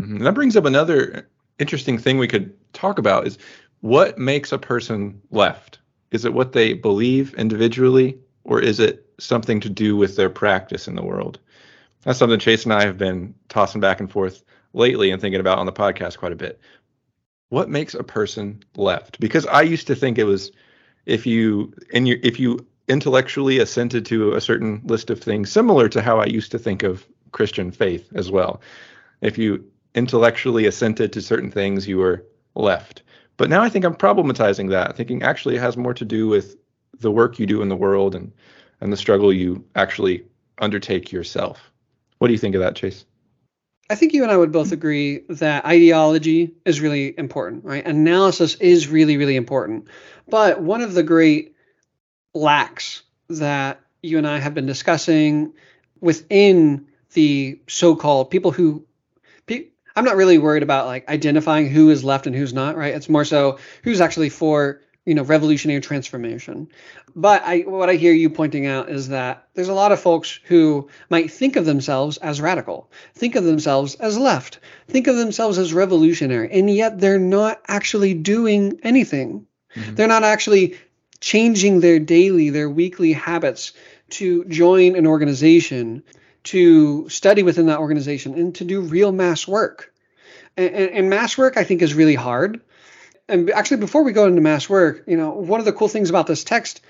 Mm-hmm. 0.00 0.18
That 0.18 0.34
brings 0.34 0.56
up 0.56 0.64
another 0.64 1.28
interesting 1.58 1.98
thing 1.98 2.18
we 2.18 2.28
could 2.28 2.52
talk 2.72 2.98
about 2.98 3.26
is 3.26 3.38
what 3.80 4.18
makes 4.18 4.52
a 4.52 4.58
person 4.58 5.20
left? 5.30 5.78
Is 6.10 6.24
it 6.24 6.34
what 6.34 6.52
they 6.52 6.74
believe 6.74 7.34
individually, 7.34 8.18
or 8.44 8.60
is 8.60 8.80
it 8.80 9.06
something 9.18 9.60
to 9.60 9.68
do 9.68 9.96
with 9.96 10.16
their 10.16 10.30
practice 10.30 10.88
in 10.88 10.94
the 10.94 11.02
world? 11.02 11.38
That's 12.02 12.18
something 12.18 12.38
Chase 12.38 12.64
and 12.64 12.72
I 12.72 12.84
have 12.84 12.98
been 12.98 13.34
tossing 13.48 13.80
back 13.80 14.00
and 14.00 14.10
forth 14.10 14.42
lately 14.74 15.10
and 15.10 15.20
thinking 15.20 15.40
about 15.40 15.58
on 15.58 15.66
the 15.66 15.72
podcast 15.72 16.18
quite 16.18 16.32
a 16.32 16.36
bit. 16.36 16.60
What 17.52 17.68
makes 17.68 17.92
a 17.92 18.02
person 18.02 18.62
left? 18.76 19.20
Because 19.20 19.44
I 19.44 19.60
used 19.60 19.86
to 19.88 19.94
think 19.94 20.16
it 20.16 20.24
was 20.24 20.52
if 21.04 21.26
you 21.26 21.74
and 21.92 22.08
you 22.08 22.18
if 22.22 22.40
you 22.40 22.66
intellectually 22.88 23.58
assented 23.58 24.06
to 24.06 24.32
a 24.32 24.40
certain 24.40 24.80
list 24.86 25.10
of 25.10 25.20
things, 25.20 25.52
similar 25.52 25.86
to 25.90 26.00
how 26.00 26.18
I 26.18 26.24
used 26.24 26.50
to 26.52 26.58
think 26.58 26.82
of 26.82 27.06
Christian 27.32 27.70
faith 27.70 28.08
as 28.14 28.30
well. 28.30 28.62
If 29.20 29.36
you 29.36 29.62
intellectually 29.94 30.64
assented 30.64 31.12
to 31.12 31.20
certain 31.20 31.50
things, 31.50 31.86
you 31.86 31.98
were 31.98 32.24
left. 32.54 33.02
But 33.36 33.50
now 33.50 33.60
I 33.60 33.68
think 33.68 33.84
I'm 33.84 33.96
problematizing 33.96 34.70
that, 34.70 34.96
thinking 34.96 35.22
actually 35.22 35.56
it 35.56 35.60
has 35.60 35.76
more 35.76 35.92
to 35.92 36.06
do 36.06 36.28
with 36.28 36.56
the 37.00 37.10
work 37.10 37.38
you 37.38 37.44
do 37.44 37.60
in 37.60 37.68
the 37.68 37.76
world 37.76 38.14
and 38.14 38.32
and 38.80 38.90
the 38.90 38.96
struggle 38.96 39.30
you 39.30 39.62
actually 39.74 40.24
undertake 40.56 41.12
yourself. 41.12 41.70
What 42.16 42.28
do 42.28 42.32
you 42.32 42.38
think 42.38 42.54
of 42.54 42.62
that, 42.62 42.76
Chase? 42.76 43.04
I 43.92 43.94
think 43.94 44.14
you 44.14 44.22
and 44.22 44.32
I 44.32 44.36
would 44.38 44.52
both 44.52 44.72
agree 44.72 45.24
that 45.28 45.66
ideology 45.66 46.54
is 46.64 46.80
really 46.80 47.14
important, 47.18 47.64
right? 47.64 47.84
Analysis 47.84 48.54
is 48.54 48.88
really, 48.88 49.18
really 49.18 49.36
important. 49.36 49.88
But 50.26 50.62
one 50.62 50.80
of 50.80 50.94
the 50.94 51.02
great 51.02 51.54
lacks 52.32 53.02
that 53.28 53.80
you 54.02 54.16
and 54.16 54.26
I 54.26 54.38
have 54.38 54.54
been 54.54 54.64
discussing 54.64 55.52
within 56.00 56.86
the 57.12 57.60
so-called 57.68 58.30
people 58.30 58.50
who 58.50 58.86
I'm 59.94 60.06
not 60.06 60.16
really 60.16 60.38
worried 60.38 60.62
about 60.62 60.86
like 60.86 61.06
identifying 61.10 61.68
who 61.68 61.90
is 61.90 62.02
left 62.02 62.26
and 62.26 62.34
who's 62.34 62.54
not, 62.54 62.78
right? 62.78 62.94
It's 62.94 63.10
more 63.10 63.26
so 63.26 63.58
who's 63.84 64.00
actually 64.00 64.30
for, 64.30 64.80
you 65.04 65.14
know, 65.14 65.22
revolutionary 65.22 65.80
transformation. 65.80 66.68
But 67.14 67.42
I 67.44 67.60
what 67.60 67.90
I 67.90 67.94
hear 67.94 68.12
you 68.12 68.30
pointing 68.30 68.66
out 68.66 68.88
is 68.88 69.08
that 69.08 69.48
there's 69.54 69.68
a 69.68 69.74
lot 69.74 69.92
of 69.92 70.00
folks 70.00 70.38
who 70.44 70.88
might 71.10 71.30
think 71.30 71.56
of 71.56 71.64
themselves 71.64 72.18
as 72.18 72.40
radical, 72.40 72.90
think 73.14 73.34
of 73.34 73.44
themselves 73.44 73.94
as 73.96 74.16
left, 74.16 74.60
think 74.88 75.06
of 75.06 75.16
themselves 75.16 75.58
as 75.58 75.74
revolutionary, 75.74 76.50
and 76.52 76.70
yet 76.70 77.00
they're 77.00 77.18
not 77.18 77.60
actually 77.66 78.14
doing 78.14 78.78
anything. 78.82 79.46
Mm-hmm. 79.74 79.94
They're 79.94 80.08
not 80.08 80.24
actually 80.24 80.76
changing 81.20 81.80
their 81.80 81.98
daily, 81.98 82.50
their 82.50 82.70
weekly 82.70 83.12
habits 83.12 83.72
to 84.10 84.44
join 84.44 84.96
an 84.96 85.06
organization 85.06 86.02
to 86.44 87.08
study 87.08 87.42
within 87.42 87.66
that 87.66 87.78
organization 87.78 88.34
and 88.34 88.54
to 88.56 88.64
do 88.64 88.80
real 88.80 89.12
mass 89.12 89.46
work. 89.46 89.92
And, 90.56 90.74
and, 90.74 90.90
and, 90.90 91.10
mass 91.10 91.38
work, 91.38 91.56
I 91.56 91.64
think, 91.64 91.80
is 91.80 91.94
really 91.94 92.14
hard. 92.14 92.60
And 93.32 93.48
actually, 93.50 93.78
before 93.78 94.02
we 94.02 94.12
go 94.12 94.26
into 94.26 94.42
mass 94.42 94.68
work, 94.68 95.04
you 95.06 95.16
know, 95.16 95.30
one 95.30 95.58
of 95.58 95.64
the 95.64 95.72
cool 95.72 95.88
things 95.88 96.10
about 96.10 96.26
this 96.26 96.44
text 96.44 96.82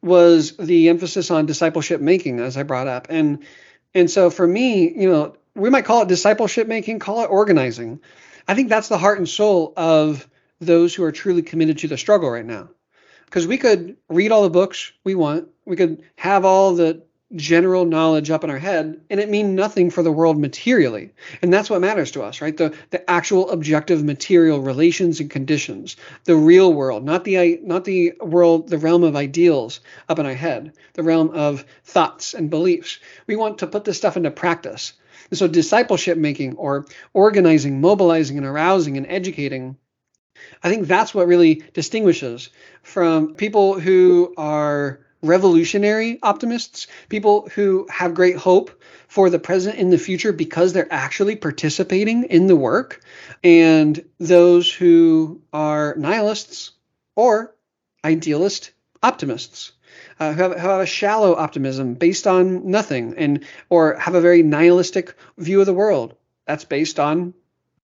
was 0.00 0.56
the 0.56 0.88
emphasis 0.90 1.32
on 1.32 1.46
discipleship 1.46 2.00
making, 2.00 2.38
as 2.38 2.56
I 2.56 2.62
brought 2.62 2.86
up. 2.86 3.08
And 3.10 3.44
and 3.94 4.08
so 4.08 4.30
for 4.30 4.46
me, 4.46 4.88
you 4.88 5.10
know, 5.10 5.34
we 5.56 5.70
might 5.70 5.84
call 5.84 6.02
it 6.02 6.08
discipleship 6.08 6.68
making, 6.68 7.00
call 7.00 7.24
it 7.24 7.30
organizing. 7.30 8.00
I 8.46 8.54
think 8.54 8.68
that's 8.68 8.88
the 8.88 8.96
heart 8.96 9.18
and 9.18 9.28
soul 9.28 9.72
of 9.76 10.28
those 10.60 10.94
who 10.94 11.02
are 11.02 11.10
truly 11.10 11.42
committed 11.42 11.78
to 11.78 11.88
the 11.88 11.98
struggle 11.98 12.30
right 12.30 12.46
now. 12.46 12.68
Because 13.24 13.48
we 13.48 13.58
could 13.58 13.96
read 14.08 14.30
all 14.30 14.44
the 14.44 14.50
books 14.50 14.92
we 15.02 15.16
want, 15.16 15.48
we 15.64 15.74
could 15.74 16.04
have 16.14 16.44
all 16.44 16.76
the 16.76 17.02
general 17.34 17.84
knowledge 17.84 18.30
up 18.30 18.42
in 18.42 18.50
our 18.50 18.58
head 18.58 19.00
and 19.10 19.20
it 19.20 19.28
mean 19.28 19.54
nothing 19.54 19.90
for 19.90 20.02
the 20.02 20.12
world 20.12 20.38
materially. 20.38 21.12
And 21.42 21.52
that's 21.52 21.68
what 21.68 21.80
matters 21.80 22.10
to 22.12 22.22
us 22.22 22.40
right? 22.40 22.56
The 22.56 22.74
the 22.90 23.08
actual 23.10 23.50
objective 23.50 24.02
material 24.02 24.62
relations 24.62 25.20
and 25.20 25.30
conditions. 25.30 25.96
The 26.24 26.36
real 26.36 26.72
world 26.72 27.04
not 27.04 27.24
the 27.24 27.60
not 27.62 27.84
the 27.84 28.14
world 28.20 28.68
the 28.68 28.78
realm 28.78 29.04
of 29.04 29.16
ideals 29.16 29.80
up 30.08 30.18
in 30.18 30.26
our 30.26 30.34
head. 30.34 30.72
The 30.94 31.02
realm 31.02 31.30
of 31.30 31.66
thoughts 31.84 32.32
and 32.32 32.48
beliefs. 32.48 32.98
We 33.26 33.36
want 33.36 33.58
to 33.58 33.66
put 33.66 33.84
this 33.84 33.98
stuff 33.98 34.16
into 34.16 34.30
practice. 34.30 34.94
And 35.30 35.38
so 35.38 35.46
discipleship 35.46 36.16
making 36.16 36.56
or 36.56 36.86
organizing 37.12 37.82
mobilizing 37.82 38.38
and 38.38 38.46
arousing 38.46 38.96
and 38.96 39.06
educating 39.06 39.76
I 40.62 40.70
think 40.70 40.86
that's 40.86 41.14
what 41.14 41.26
really 41.26 41.62
distinguishes 41.72 42.50
from 42.82 43.34
people 43.34 43.78
who 43.78 44.34
are 44.36 45.00
revolutionary 45.22 46.18
optimists, 46.22 46.86
people 47.08 47.48
who 47.54 47.86
have 47.90 48.14
great 48.14 48.36
hope 48.36 48.82
for 49.08 49.30
the 49.30 49.38
present 49.38 49.78
and 49.78 49.92
the 49.92 49.98
future 49.98 50.32
because 50.32 50.72
they're 50.72 50.92
actually 50.92 51.36
participating 51.36 52.24
in 52.24 52.46
the 52.46 52.56
work, 52.56 53.00
and 53.42 54.04
those 54.18 54.72
who 54.72 55.40
are 55.52 55.94
nihilists 55.96 56.72
or 57.16 57.54
idealist 58.04 58.72
optimists. 59.02 59.72
Uh, 60.20 60.32
who, 60.32 60.42
have, 60.42 60.52
who 60.52 60.68
have 60.68 60.80
a 60.80 60.86
shallow 60.86 61.34
optimism 61.34 61.94
based 61.94 62.26
on 62.26 62.70
nothing 62.70 63.14
and 63.16 63.44
or 63.68 63.94
have 63.94 64.14
a 64.14 64.20
very 64.20 64.42
nihilistic 64.42 65.14
view 65.38 65.60
of 65.60 65.66
the 65.66 65.72
world 65.72 66.14
that's 66.44 66.64
based 66.64 67.00
on 67.00 67.34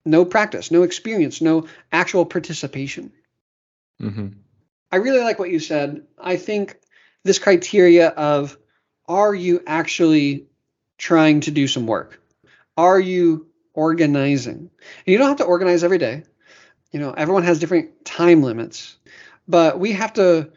no 0.05 0.25
practice 0.25 0.71
no 0.71 0.83
experience 0.83 1.41
no 1.41 1.67
actual 1.93 2.25
participation 2.27 3.13
Mm-hmm. 4.03 4.29
I 4.91 4.97
really 4.97 5.21
like 5.21 5.39
what 5.39 5.51
you 5.51 5.61
said. 5.61 6.03
I 6.19 6.37
think 6.37 6.77
this 7.25 7.39
criteria 7.39 8.09
of 8.09 8.57
are 9.07 9.35
you 9.35 9.63
actually 9.67 10.47
trying 10.99 11.41
to 11.41 11.51
do 11.51 11.67
some 11.67 11.87
work? 11.87 12.21
Are 12.77 13.01
you 13.01 13.49
organizing? 13.75 14.57
And 14.59 15.07
you 15.07 15.19
don't 15.19 15.29
have 15.29 15.39
to 15.39 15.45
organize 15.45 15.85
every 15.85 15.99
day. 15.99 16.25
You 16.91 17.01
know, 17.01 17.13
everyone 17.13 17.45
has 17.45 17.59
different 17.59 18.05
time 18.05 18.43
limits, 18.43 18.97
but 19.49 19.79
we 19.79 19.93
have 19.93 20.13
to 20.15 20.53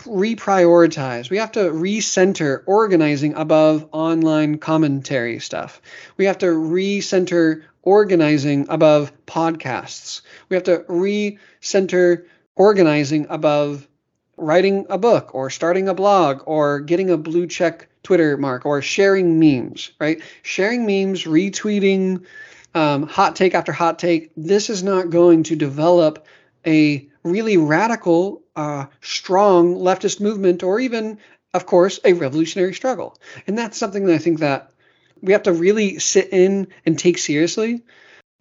reprioritize. 0.00 1.30
We 1.30 1.38
have 1.38 1.52
to 1.52 1.70
recenter 1.70 2.62
organizing 2.66 3.34
above 3.34 3.88
online 3.92 4.58
commentary 4.58 5.40
stuff. 5.40 5.80
We 6.16 6.26
have 6.26 6.38
to 6.38 6.46
recenter 6.46 7.64
organizing 7.82 8.66
above 8.68 9.12
podcasts. 9.26 10.22
We 10.48 10.54
have 10.56 10.64
to 10.64 10.84
recenter 10.88 12.26
organizing 12.54 13.26
above 13.28 13.88
writing 14.38 14.86
a 14.88 14.98
book 14.98 15.34
or 15.34 15.50
starting 15.50 15.88
a 15.88 15.94
blog 15.94 16.42
or 16.46 16.80
getting 16.80 17.10
a 17.10 17.16
blue 17.16 17.46
check 17.46 17.88
Twitter 18.02 18.36
mark 18.36 18.64
or 18.64 18.80
sharing 18.80 19.38
memes, 19.38 19.90
right? 20.00 20.22
Sharing 20.42 20.86
memes, 20.86 21.24
retweeting 21.24 22.24
um, 22.74 23.02
hot 23.06 23.36
take 23.36 23.54
after 23.54 23.72
hot 23.72 23.98
take. 23.98 24.30
This 24.36 24.70
is 24.70 24.82
not 24.82 25.10
going 25.10 25.42
to 25.44 25.56
develop 25.56 26.26
a 26.66 27.08
really 27.22 27.56
radical, 27.56 28.42
uh, 28.56 28.86
strong 29.00 29.74
leftist 29.76 30.20
movement 30.20 30.62
or 30.62 30.80
even, 30.80 31.18
of 31.52 31.66
course, 31.66 32.00
a 32.04 32.12
revolutionary 32.12 32.74
struggle. 32.74 33.18
And 33.46 33.58
that's 33.58 33.76
something 33.76 34.06
that 34.06 34.14
I 34.14 34.18
think 34.18 34.40
that 34.40 34.70
we 35.20 35.32
have 35.32 35.44
to 35.44 35.52
really 35.52 35.98
sit 35.98 36.32
in 36.32 36.68
and 36.86 36.98
take 36.98 37.18
seriously 37.18 37.82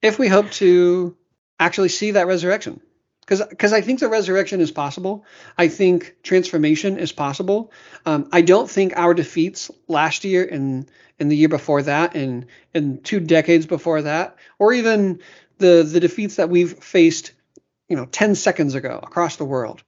if 0.01 0.19
we 0.19 0.27
hope 0.27 0.51
to 0.51 1.17
actually 1.59 1.89
see 1.89 2.11
that 2.11 2.27
resurrection 2.27 2.79
because 3.27 3.45
because 3.45 3.73
I 3.73 3.81
think 3.81 3.99
the 3.99 4.07
resurrection 4.07 4.61
is 4.61 4.71
possible. 4.71 5.25
I 5.57 5.67
think 5.67 6.15
transformation 6.23 6.97
is 6.97 7.11
possible. 7.11 7.71
Um, 8.05 8.29
I 8.31 8.41
don't 8.41 8.69
think 8.69 8.93
our 8.95 9.13
defeats 9.13 9.69
last 9.87 10.23
year 10.23 10.47
and 10.49 10.89
and 11.19 11.29
the 11.29 11.35
year 11.35 11.49
before 11.49 11.83
that 11.83 12.15
and 12.15 12.45
and 12.73 13.03
two 13.03 13.19
decades 13.19 13.65
before 13.65 14.03
that, 14.03 14.37
or 14.57 14.71
even 14.73 15.19
the 15.57 15.83
the 15.83 15.99
defeats 15.99 16.37
that 16.37 16.49
we've 16.49 16.81
faced, 16.81 17.33
you 17.89 17.97
know, 17.97 18.05
10 18.05 18.35
seconds 18.35 18.75
ago 18.75 18.99
across 19.03 19.35
the 19.35 19.45
world. 19.45 19.83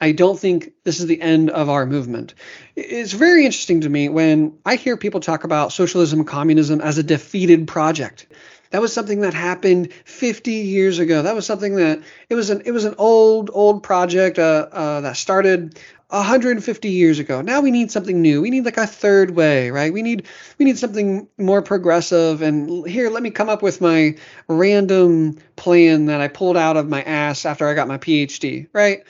I 0.00 0.12
don't 0.12 0.38
think 0.38 0.74
this 0.84 1.00
is 1.00 1.06
the 1.06 1.20
end 1.20 1.50
of 1.50 1.68
our 1.68 1.84
movement. 1.84 2.34
It's 2.76 3.12
very 3.12 3.44
interesting 3.44 3.80
to 3.80 3.88
me 3.88 4.08
when 4.08 4.56
I 4.64 4.76
hear 4.76 4.96
people 4.96 5.18
talk 5.18 5.42
about 5.42 5.72
socialism, 5.72 6.24
communism 6.24 6.80
as 6.80 6.98
a 6.98 7.02
defeated 7.02 7.66
project. 7.66 8.28
That 8.70 8.80
was 8.80 8.92
something 8.92 9.20
that 9.22 9.34
happened 9.34 9.92
50 10.04 10.52
years 10.52 10.98
ago. 10.98 11.22
That 11.22 11.34
was 11.34 11.46
something 11.46 11.76
that 11.76 12.02
it 12.28 12.34
was 12.34 12.50
an 12.50 12.62
it 12.64 12.72
was 12.72 12.84
an 12.84 12.94
old 12.98 13.50
old 13.52 13.82
project 13.82 14.38
uh, 14.38 14.68
uh, 14.70 15.00
that 15.02 15.16
started 15.16 15.78
150 16.10 16.88
years 16.88 17.18
ago. 17.18 17.42
Now 17.42 17.60
we 17.60 17.70
need 17.70 17.90
something 17.90 18.22
new. 18.22 18.40
We 18.40 18.50
need 18.50 18.64
like 18.64 18.78
a 18.78 18.86
third 18.86 19.32
way, 19.32 19.70
right? 19.70 19.92
We 19.92 20.02
need 20.02 20.26
we 20.58 20.64
need 20.64 20.78
something 20.78 21.28
more 21.36 21.60
progressive. 21.60 22.40
And 22.40 22.86
here, 22.86 23.10
let 23.10 23.22
me 23.22 23.30
come 23.30 23.48
up 23.48 23.62
with 23.62 23.80
my 23.80 24.16
random 24.48 25.38
plan 25.56 26.06
that 26.06 26.20
I 26.20 26.28
pulled 26.28 26.56
out 26.56 26.76
of 26.76 26.88
my 26.88 27.02
ass 27.02 27.44
after 27.44 27.68
I 27.68 27.74
got 27.74 27.88
my 27.88 27.98
PhD, 27.98 28.68
right? 28.72 29.02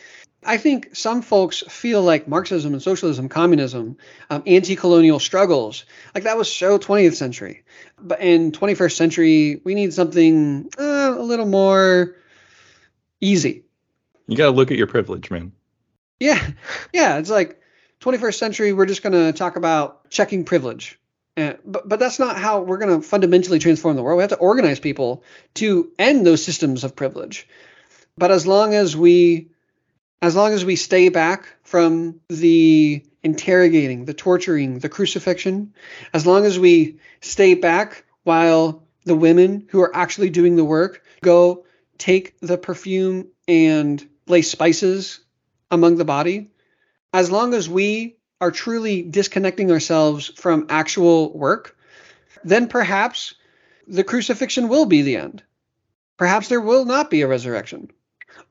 I 0.49 0.57
think 0.57 0.97
some 0.97 1.21
folks 1.21 1.63
feel 1.69 2.03
like 2.03 2.27
Marxism 2.27 2.73
and 2.73 2.83
socialism, 2.83 3.29
communism, 3.29 3.99
um, 4.31 4.43
anti-colonial 4.47 5.19
struggles, 5.19 5.85
like 6.15 6.25
that 6.25 6.39
was 6.39 6.51
so 6.51 6.79
20th 6.79 7.17
century. 7.17 7.65
But 8.01 8.23
in 8.23 8.51
21st 8.53 8.97
century, 8.97 9.61
we 9.63 9.75
need 9.75 9.93
something 9.93 10.71
uh, 10.79 11.15
a 11.19 11.23
little 11.23 11.45
more 11.45 12.17
easy. 13.21 13.65
You 14.27 14.39
got 14.39 14.47
to 14.47 14.53
look 14.53 14.71
at 14.71 14.79
your 14.79 14.87
privilege, 14.87 15.31
man. 15.31 15.53
Yeah, 16.19 16.43
yeah. 16.95 17.19
It's 17.19 17.31
like 17.31 17.61
21st 18.01 18.39
century. 18.39 18.73
We're 18.73 18.87
just 18.87 19.03
going 19.03 19.13
to 19.13 19.37
talk 19.37 19.57
about 19.57 20.09
checking 20.09 20.47
privilege. 20.47 20.99
Uh, 21.37 21.55
but, 21.67 21.87
but 21.87 21.99
that's 22.01 22.19
not 22.19 22.39
how 22.39 22.63
we're 22.63 22.79
going 22.79 23.03
to 23.03 23.07
fundamentally 23.07 23.59
transform 23.59 23.97
the 23.97 24.03
world. 24.03 24.17
We 24.17 24.23
have 24.23 24.31
to 24.31 24.39
organize 24.39 24.81
people 24.81 25.25
to 25.55 25.93
end 25.99 26.27
those 26.27 26.43
systems 26.43 26.85
of 26.85 26.97
privilege. 26.97 27.47
But 28.17 28.31
as 28.31 28.47
long 28.47 28.73
as 28.73 28.97
we 28.97 29.51
as 30.21 30.35
long 30.35 30.53
as 30.53 30.65
we 30.65 30.77
stay 30.77 31.09
back 31.09 31.49
from 31.63 32.21
the 32.29 33.03
interrogating, 33.23 34.05
the 34.05 34.15
torturing, 34.15 34.79
the 34.79 34.89
crucifixion, 34.89 35.75
as 36.13 36.27
long 36.27 36.45
as 36.45 36.59
we 36.59 36.99
stay 37.21 37.55
back 37.55 38.05
while 38.25 38.83
the 39.05 39.15
women 39.15 39.67
who 39.71 39.81
are 39.81 39.95
actually 39.95 40.31
doing 40.31 40.57
the 40.57 40.65
work 40.65 41.05
go 41.23 41.65
take 41.99 42.39
the 42.41 42.59
perfume 42.59 43.29
and 43.47 44.07
lay 44.27 44.43
spices 44.43 45.21
among 45.71 45.97
the 45.97 46.05
body, 46.05 46.51
as 47.13 47.31
long 47.31 47.55
as 47.55 47.69
we 47.69 48.17
are 48.41 48.51
truly 48.51 49.03
disconnecting 49.03 49.71
ourselves 49.71 50.29
from 50.29 50.67
actual 50.69 51.37
work, 51.37 51.77
then 52.45 52.69
perhaps 52.69 53.35
the 53.87 54.05
crucifixion 54.05 54.69
will 54.69 54.87
be 54.87 55.03
the 55.03 55.17
end. 55.17 55.43
Perhaps 56.17 56.49
there 56.49 56.61
will 56.61 56.85
not 56.85 57.11
be 57.11 57.23
a 57.23 57.29
resurrection. 57.29 57.91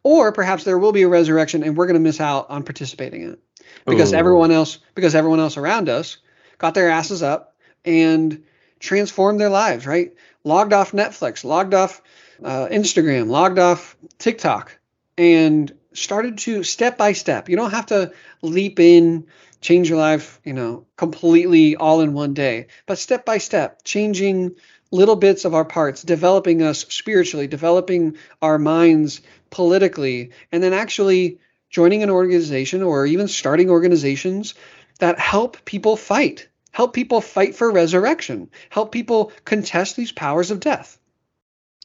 Or 0.03 0.31
perhaps 0.31 0.63
there 0.63 0.77
will 0.77 0.91
be 0.91 1.03
a 1.03 1.07
resurrection 1.07 1.63
and 1.63 1.75
we're 1.75 1.87
going 1.87 1.95
to 1.95 1.99
miss 1.99 2.19
out 2.19 2.49
on 2.49 2.63
participating 2.63 3.23
in 3.23 3.33
it 3.33 3.39
because 3.85 4.13
Ooh. 4.13 4.17
everyone 4.17 4.51
else 4.51 4.79
because 4.95 5.15
everyone 5.15 5.39
else 5.39 5.57
around 5.57 5.89
us 5.89 6.17
got 6.57 6.73
their 6.73 6.89
asses 6.89 7.23
up 7.23 7.55
and 7.85 8.43
transformed 8.79 9.39
their 9.39 9.49
lives, 9.49 9.85
right? 9.85 10.13
Logged 10.43 10.73
off 10.73 10.91
Netflix, 10.91 11.43
logged 11.43 11.73
off 11.73 12.01
uh, 12.43 12.67
Instagram, 12.67 13.27
logged 13.29 13.59
off 13.59 13.97
TikTok, 14.19 14.77
and 15.17 15.71
started 15.93 16.37
to 16.39 16.63
step 16.63 16.97
by 16.97 17.13
step. 17.13 17.49
You 17.49 17.55
don't 17.55 17.71
have 17.71 17.87
to 17.87 18.13
leap 18.41 18.79
in, 18.79 19.25
change 19.61 19.89
your 19.89 19.97
life, 19.97 20.39
you 20.43 20.53
know, 20.53 20.85
completely 20.95 21.75
all 21.75 22.01
in 22.01 22.13
one 22.13 22.33
day, 22.33 22.67
but 22.85 22.99
step 22.99 23.25
by 23.25 23.39
step, 23.39 23.83
changing 23.83 24.55
little 24.91 25.15
bits 25.15 25.43
of 25.43 25.53
our 25.53 25.65
parts, 25.65 26.03
developing 26.03 26.61
us 26.61 26.79
spiritually, 26.89 27.47
developing 27.47 28.15
our 28.41 28.57
minds 28.57 29.21
politically, 29.49 30.31
and 30.51 30.61
then 30.61 30.73
actually 30.73 31.39
joining 31.69 32.03
an 32.03 32.09
organization 32.09 32.83
or 32.83 33.05
even 33.05 33.27
starting 33.27 33.69
organizations 33.69 34.55
that 34.99 35.19
help 35.19 35.63
people 35.65 35.95
fight, 35.95 36.47
help 36.71 36.93
people 36.93 37.21
fight 37.21 37.55
for 37.55 37.71
resurrection, 37.71 38.49
help 38.69 38.91
people 38.91 39.31
contest 39.45 39.95
these 39.95 40.11
powers 40.11 40.51
of 40.51 40.59
death. 40.59 40.97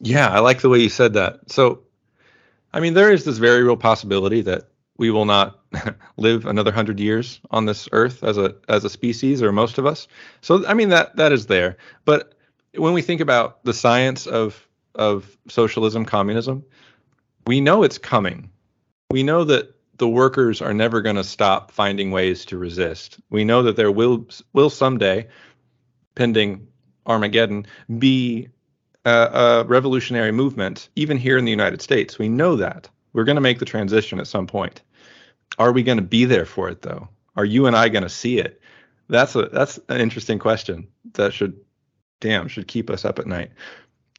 Yeah, 0.00 0.28
I 0.28 0.40
like 0.40 0.60
the 0.60 0.68
way 0.68 0.80
you 0.80 0.88
said 0.88 1.14
that. 1.14 1.50
So, 1.50 1.82
I 2.72 2.80
mean, 2.80 2.94
there 2.94 3.12
is 3.12 3.24
this 3.24 3.38
very 3.38 3.62
real 3.62 3.76
possibility 3.76 4.42
that 4.42 4.68
we 4.96 5.10
will 5.10 5.24
not 5.24 5.60
live 6.16 6.46
another 6.46 6.72
hundred 6.72 7.00
years 7.00 7.40
on 7.50 7.66
this 7.66 7.88
earth 7.92 8.24
as 8.24 8.38
a 8.38 8.56
as 8.68 8.84
a 8.84 8.90
species, 8.90 9.42
or 9.42 9.52
most 9.52 9.78
of 9.78 9.86
us. 9.86 10.08
So, 10.40 10.66
I 10.66 10.74
mean 10.74 10.90
that 10.90 11.16
that 11.16 11.32
is 11.32 11.46
there. 11.46 11.76
But 12.04 12.34
when 12.74 12.94
we 12.94 13.02
think 13.02 13.20
about 13.20 13.64
the 13.64 13.74
science 13.74 14.26
of 14.26 14.66
of 14.94 15.36
socialism, 15.48 16.04
communism, 16.04 16.64
we 17.46 17.60
know 17.60 17.82
it's 17.82 17.98
coming. 17.98 18.50
We 19.10 19.22
know 19.22 19.44
that 19.44 19.74
the 19.98 20.08
workers 20.08 20.60
are 20.62 20.74
never 20.74 21.00
going 21.00 21.16
to 21.16 21.24
stop 21.24 21.70
finding 21.70 22.10
ways 22.10 22.44
to 22.46 22.58
resist. 22.58 23.20
We 23.30 23.44
know 23.44 23.62
that 23.62 23.76
there 23.76 23.92
will 23.92 24.26
will 24.52 24.70
someday, 24.70 25.28
pending 26.14 26.66
Armageddon, 27.06 27.66
be 27.98 28.48
a, 29.04 29.10
a 29.10 29.64
revolutionary 29.64 30.32
movement, 30.32 30.88
even 30.96 31.16
here 31.16 31.38
in 31.38 31.44
the 31.44 31.50
United 31.50 31.82
States. 31.82 32.18
We 32.18 32.28
know 32.28 32.56
that 32.56 32.88
we're 33.12 33.24
going 33.24 33.36
to 33.36 33.42
make 33.42 33.58
the 33.58 33.64
transition 33.64 34.18
at 34.18 34.26
some 34.26 34.46
point. 34.46 34.82
Are 35.58 35.72
we 35.72 35.82
going 35.82 35.98
to 35.98 36.02
be 36.02 36.24
there 36.24 36.46
for 36.46 36.68
it 36.68 36.82
though? 36.82 37.08
Are 37.36 37.44
you 37.44 37.66
and 37.66 37.76
I 37.76 37.88
going 37.88 38.04
to 38.04 38.08
see 38.08 38.38
it? 38.38 38.60
That's 39.08 39.34
a 39.34 39.46
that's 39.46 39.78
an 39.88 40.00
interesting 40.00 40.38
question 40.38 40.88
that 41.14 41.32
should 41.32 41.58
damn 42.20 42.48
should 42.48 42.68
keep 42.68 42.88
us 42.88 43.04
up 43.04 43.18
at 43.18 43.26
night. 43.26 43.50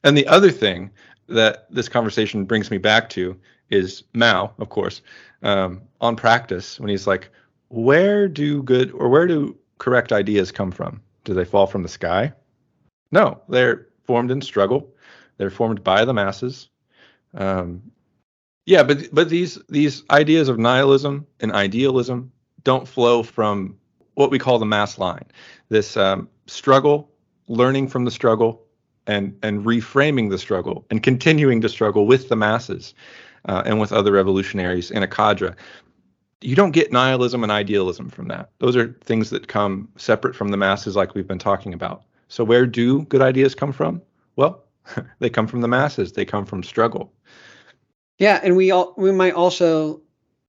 And 0.04 0.18
the 0.18 0.28
other 0.28 0.52
thing 0.52 0.92
that 1.28 1.68
this 1.72 1.90
conversation 1.90 2.46
brings 2.46 2.70
me 2.72 2.78
back 2.78 3.10
to 3.12 3.38
is 3.70 4.04
Mao, 4.14 4.54
of 4.60 4.70
course, 4.70 5.02
um, 5.42 5.82
on 6.02 6.16
practice 6.16 6.80
when 6.80 6.90
he's 6.90 7.08
like, 7.08 7.30
where 7.70 8.28
do 8.28 8.62
good 8.64 8.92
or 8.92 9.10
where 9.10 9.28
do 9.28 9.58
correct 9.78 10.12
ideas 10.12 10.52
come 10.52 10.72
from? 10.72 11.02
Do 11.24 11.34
they 11.34 11.46
fall 11.46 11.66
from 11.66 11.84
the 11.84 11.90
sky? 11.90 12.34
No, 13.12 13.42
they're 13.50 13.88
formed 14.06 14.32
in 14.32 14.42
struggle. 14.42 14.94
They're 15.38 15.50
formed 15.50 15.84
by 15.84 16.06
the 16.06 16.14
masses. 16.14 16.70
Um, 17.34 17.92
yeah, 18.66 18.84
but 18.84 19.14
but 19.14 19.30
these 19.30 19.60
these 19.70 20.04
ideas 20.10 20.50
of 20.50 20.60
nihilism 20.60 21.28
and 21.40 21.52
idealism 21.52 22.32
don't 22.64 22.88
flow 22.88 23.24
from 23.24 23.78
what 24.14 24.32
we 24.32 24.40
call 24.40 24.60
the 24.60 24.66
mass 24.66 24.98
line. 24.98 25.26
This 25.70 25.98
um, 25.98 26.30
struggle, 26.46 27.10
learning 27.48 27.88
from 27.88 28.06
the 28.06 28.12
struggle, 28.12 28.64
and 29.08 29.38
and 29.44 29.66
reframing 29.66 30.30
the 30.30 30.38
struggle, 30.38 30.86
and 30.90 31.04
continuing 31.04 31.62
to 31.62 31.70
struggle 31.70 32.06
with 32.06 32.30
the 32.30 32.36
masses 32.36 32.94
uh, 33.46 33.64
and 33.66 33.80
with 33.80 33.92
other 33.92 34.12
revolutionaries 34.12 34.92
in 34.92 35.04
a 35.04 35.08
cadre. 35.08 35.54
You 36.42 36.56
don't 36.56 36.72
get 36.72 36.92
nihilism 36.92 37.42
and 37.44 37.52
idealism 37.52 38.10
from 38.10 38.28
that. 38.28 38.50
Those 38.60 38.76
are 38.76 38.94
things 39.02 39.30
that 39.30 39.48
come 39.48 39.88
separate 39.98 40.36
from 40.36 40.50
the 40.50 40.58
masses, 40.58 40.96
like 40.96 41.16
we've 41.16 41.28
been 41.28 41.40
talking 41.40 41.74
about. 41.74 42.04
So 42.28 42.44
where 42.44 42.66
do 42.66 43.04
good 43.04 43.22
ideas 43.22 43.56
come 43.56 43.72
from? 43.72 44.02
Well, 44.36 44.64
they 45.20 45.30
come 45.30 45.48
from 45.48 45.62
the 45.62 45.68
masses. 45.68 46.12
They 46.12 46.26
come 46.26 46.46
from 46.46 46.64
struggle. 46.64 47.14
Yeah, 48.20 48.40
and 48.44 48.56
we 48.56 48.72
all 48.72 48.94
we 48.98 49.12
might 49.12 49.34
also 49.34 50.02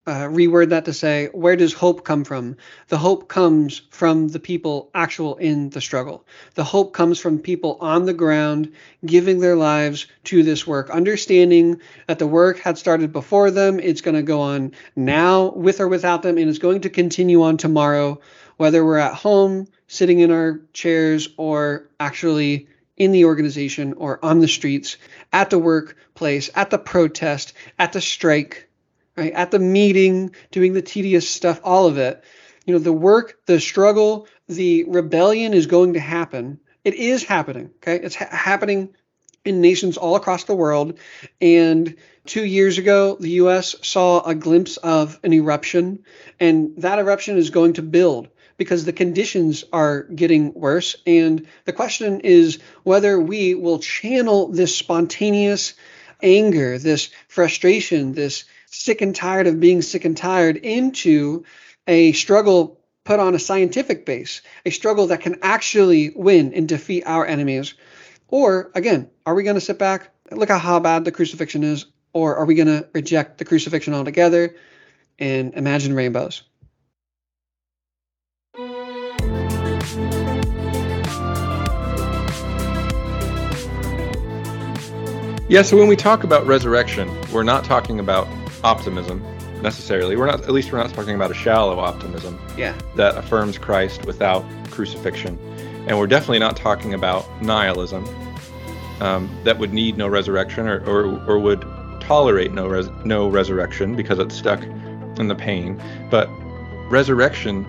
uh, 0.04 0.22
reword 0.22 0.70
that 0.70 0.84
to 0.86 0.92
say, 0.92 1.28
where 1.32 1.54
does 1.54 1.72
hope 1.72 2.04
come 2.04 2.24
from? 2.24 2.56
The 2.88 2.98
hope 2.98 3.28
comes 3.28 3.82
from 3.90 4.28
the 4.28 4.40
people 4.40 4.90
actual 4.94 5.36
in 5.36 5.70
the 5.70 5.80
struggle. 5.80 6.26
The 6.54 6.64
hope 6.64 6.92
comes 6.92 7.20
from 7.20 7.38
people 7.38 7.78
on 7.80 8.04
the 8.04 8.12
ground 8.12 8.72
giving 9.06 9.38
their 9.38 9.54
lives 9.54 10.06
to 10.24 10.42
this 10.42 10.66
work, 10.66 10.90
understanding 10.90 11.80
that 12.08 12.18
the 12.18 12.26
work 12.26 12.58
had 12.58 12.78
started 12.78 13.12
before 13.12 13.52
them. 13.52 13.78
It's 13.78 14.00
going 14.00 14.16
to 14.16 14.22
go 14.22 14.40
on 14.40 14.72
now 14.96 15.52
with 15.52 15.80
or 15.80 15.86
without 15.86 16.22
them, 16.22 16.36
and 16.36 16.50
it's 16.50 16.58
going 16.58 16.80
to 16.80 16.90
continue 16.90 17.42
on 17.42 17.56
tomorrow, 17.56 18.20
whether 18.56 18.84
we're 18.84 18.98
at 18.98 19.14
home, 19.14 19.68
sitting 19.86 20.18
in 20.18 20.32
our 20.32 20.60
chairs, 20.72 21.28
or 21.36 21.88
actually 22.00 22.66
in 22.96 23.12
the 23.12 23.24
organization 23.24 23.92
or 23.94 24.22
on 24.24 24.40
the 24.40 24.48
streets, 24.48 24.96
at 25.32 25.50
the 25.50 25.58
workplace, 25.58 26.50
at 26.56 26.70
the 26.70 26.78
protest, 26.78 27.52
at 27.78 27.92
the 27.92 28.00
strike 28.00 28.68
right? 29.16 29.32
At 29.32 29.50
the 29.50 29.58
meeting, 29.58 30.34
doing 30.50 30.72
the 30.72 30.82
tedious 30.82 31.28
stuff, 31.28 31.60
all 31.64 31.86
of 31.86 31.98
it. 31.98 32.22
You 32.64 32.74
know, 32.74 32.80
the 32.80 32.92
work, 32.92 33.38
the 33.46 33.60
struggle, 33.60 34.28
the 34.48 34.84
rebellion 34.84 35.54
is 35.54 35.66
going 35.66 35.94
to 35.94 36.00
happen. 36.00 36.60
It 36.84 36.94
is 36.94 37.24
happening, 37.24 37.70
okay? 37.76 37.96
It's 37.96 38.14
ha- 38.14 38.28
happening 38.30 38.94
in 39.44 39.60
nations 39.60 39.96
all 39.96 40.14
across 40.14 40.44
the 40.44 40.54
world. 40.54 40.98
And 41.40 41.96
two 42.24 42.44
years 42.44 42.78
ago, 42.78 43.16
the 43.18 43.30
US 43.30 43.74
saw 43.82 44.22
a 44.22 44.34
glimpse 44.34 44.76
of 44.76 45.18
an 45.24 45.32
eruption, 45.32 46.04
and 46.38 46.74
that 46.78 46.98
eruption 46.98 47.36
is 47.36 47.50
going 47.50 47.74
to 47.74 47.82
build 47.82 48.28
because 48.56 48.84
the 48.84 48.92
conditions 48.92 49.64
are 49.72 50.02
getting 50.02 50.54
worse. 50.54 50.94
And 51.06 51.46
the 51.64 51.72
question 51.72 52.20
is 52.20 52.58
whether 52.84 53.18
we 53.18 53.54
will 53.54 53.80
channel 53.80 54.48
this 54.48 54.76
spontaneous 54.76 55.74
anger, 56.22 56.78
this 56.78 57.10
frustration, 57.26 58.12
this 58.12 58.44
sick 58.72 59.02
and 59.02 59.14
tired 59.14 59.46
of 59.46 59.60
being 59.60 59.82
sick 59.82 60.04
and 60.04 60.16
tired 60.16 60.56
into 60.56 61.44
a 61.86 62.12
struggle 62.12 62.80
put 63.04 63.20
on 63.20 63.34
a 63.34 63.38
scientific 63.38 64.06
base, 64.06 64.42
a 64.64 64.70
struggle 64.70 65.08
that 65.08 65.20
can 65.20 65.38
actually 65.42 66.10
win 66.16 66.54
and 66.54 66.68
defeat 66.68 67.04
our 67.04 67.26
enemies? 67.26 67.74
Or 68.28 68.70
again, 68.74 69.10
are 69.26 69.34
we 69.34 69.42
going 69.42 69.56
to 69.56 69.60
sit 69.60 69.78
back, 69.78 70.10
look 70.30 70.50
at 70.50 70.60
how 70.60 70.80
bad 70.80 71.04
the 71.04 71.12
crucifixion 71.12 71.62
is, 71.62 71.84
or 72.14 72.36
are 72.36 72.46
we 72.46 72.54
going 72.54 72.68
to 72.68 72.88
reject 72.94 73.38
the 73.38 73.44
crucifixion 73.44 73.92
altogether 73.92 74.56
and 75.18 75.52
imagine 75.54 75.94
rainbows? 75.94 76.42
Yeah, 85.48 85.60
so 85.60 85.76
when 85.76 85.88
we 85.88 85.96
talk 85.96 86.24
about 86.24 86.46
resurrection, 86.46 87.10
we're 87.30 87.42
not 87.42 87.64
talking 87.64 88.00
about 88.00 88.26
optimism 88.64 89.22
necessarily. 89.62 90.16
We're 90.16 90.26
not 90.26 90.42
at 90.42 90.50
least 90.50 90.72
we're 90.72 90.78
not 90.78 90.92
talking 90.92 91.14
about 91.14 91.30
a 91.30 91.34
shallow 91.34 91.78
optimism. 91.78 92.38
Yeah. 92.56 92.76
That 92.96 93.16
affirms 93.16 93.58
Christ 93.58 94.04
without 94.04 94.44
crucifixion. 94.70 95.38
And 95.86 95.98
we're 95.98 96.06
definitely 96.06 96.38
not 96.38 96.56
talking 96.56 96.94
about 96.94 97.26
nihilism 97.42 98.04
um, 99.00 99.28
that 99.44 99.58
would 99.58 99.72
need 99.72 99.96
no 99.96 100.06
resurrection 100.06 100.68
or, 100.68 100.80
or, 100.84 101.24
or 101.26 101.38
would 101.38 101.62
tolerate 102.00 102.52
no 102.52 102.66
res- 102.66 102.90
no 103.04 103.28
resurrection 103.28 103.96
because 103.96 104.18
it's 104.18 104.36
stuck 104.36 104.62
in 104.62 105.28
the 105.28 105.34
pain. 105.34 105.80
But 106.10 106.28
resurrection 106.88 107.66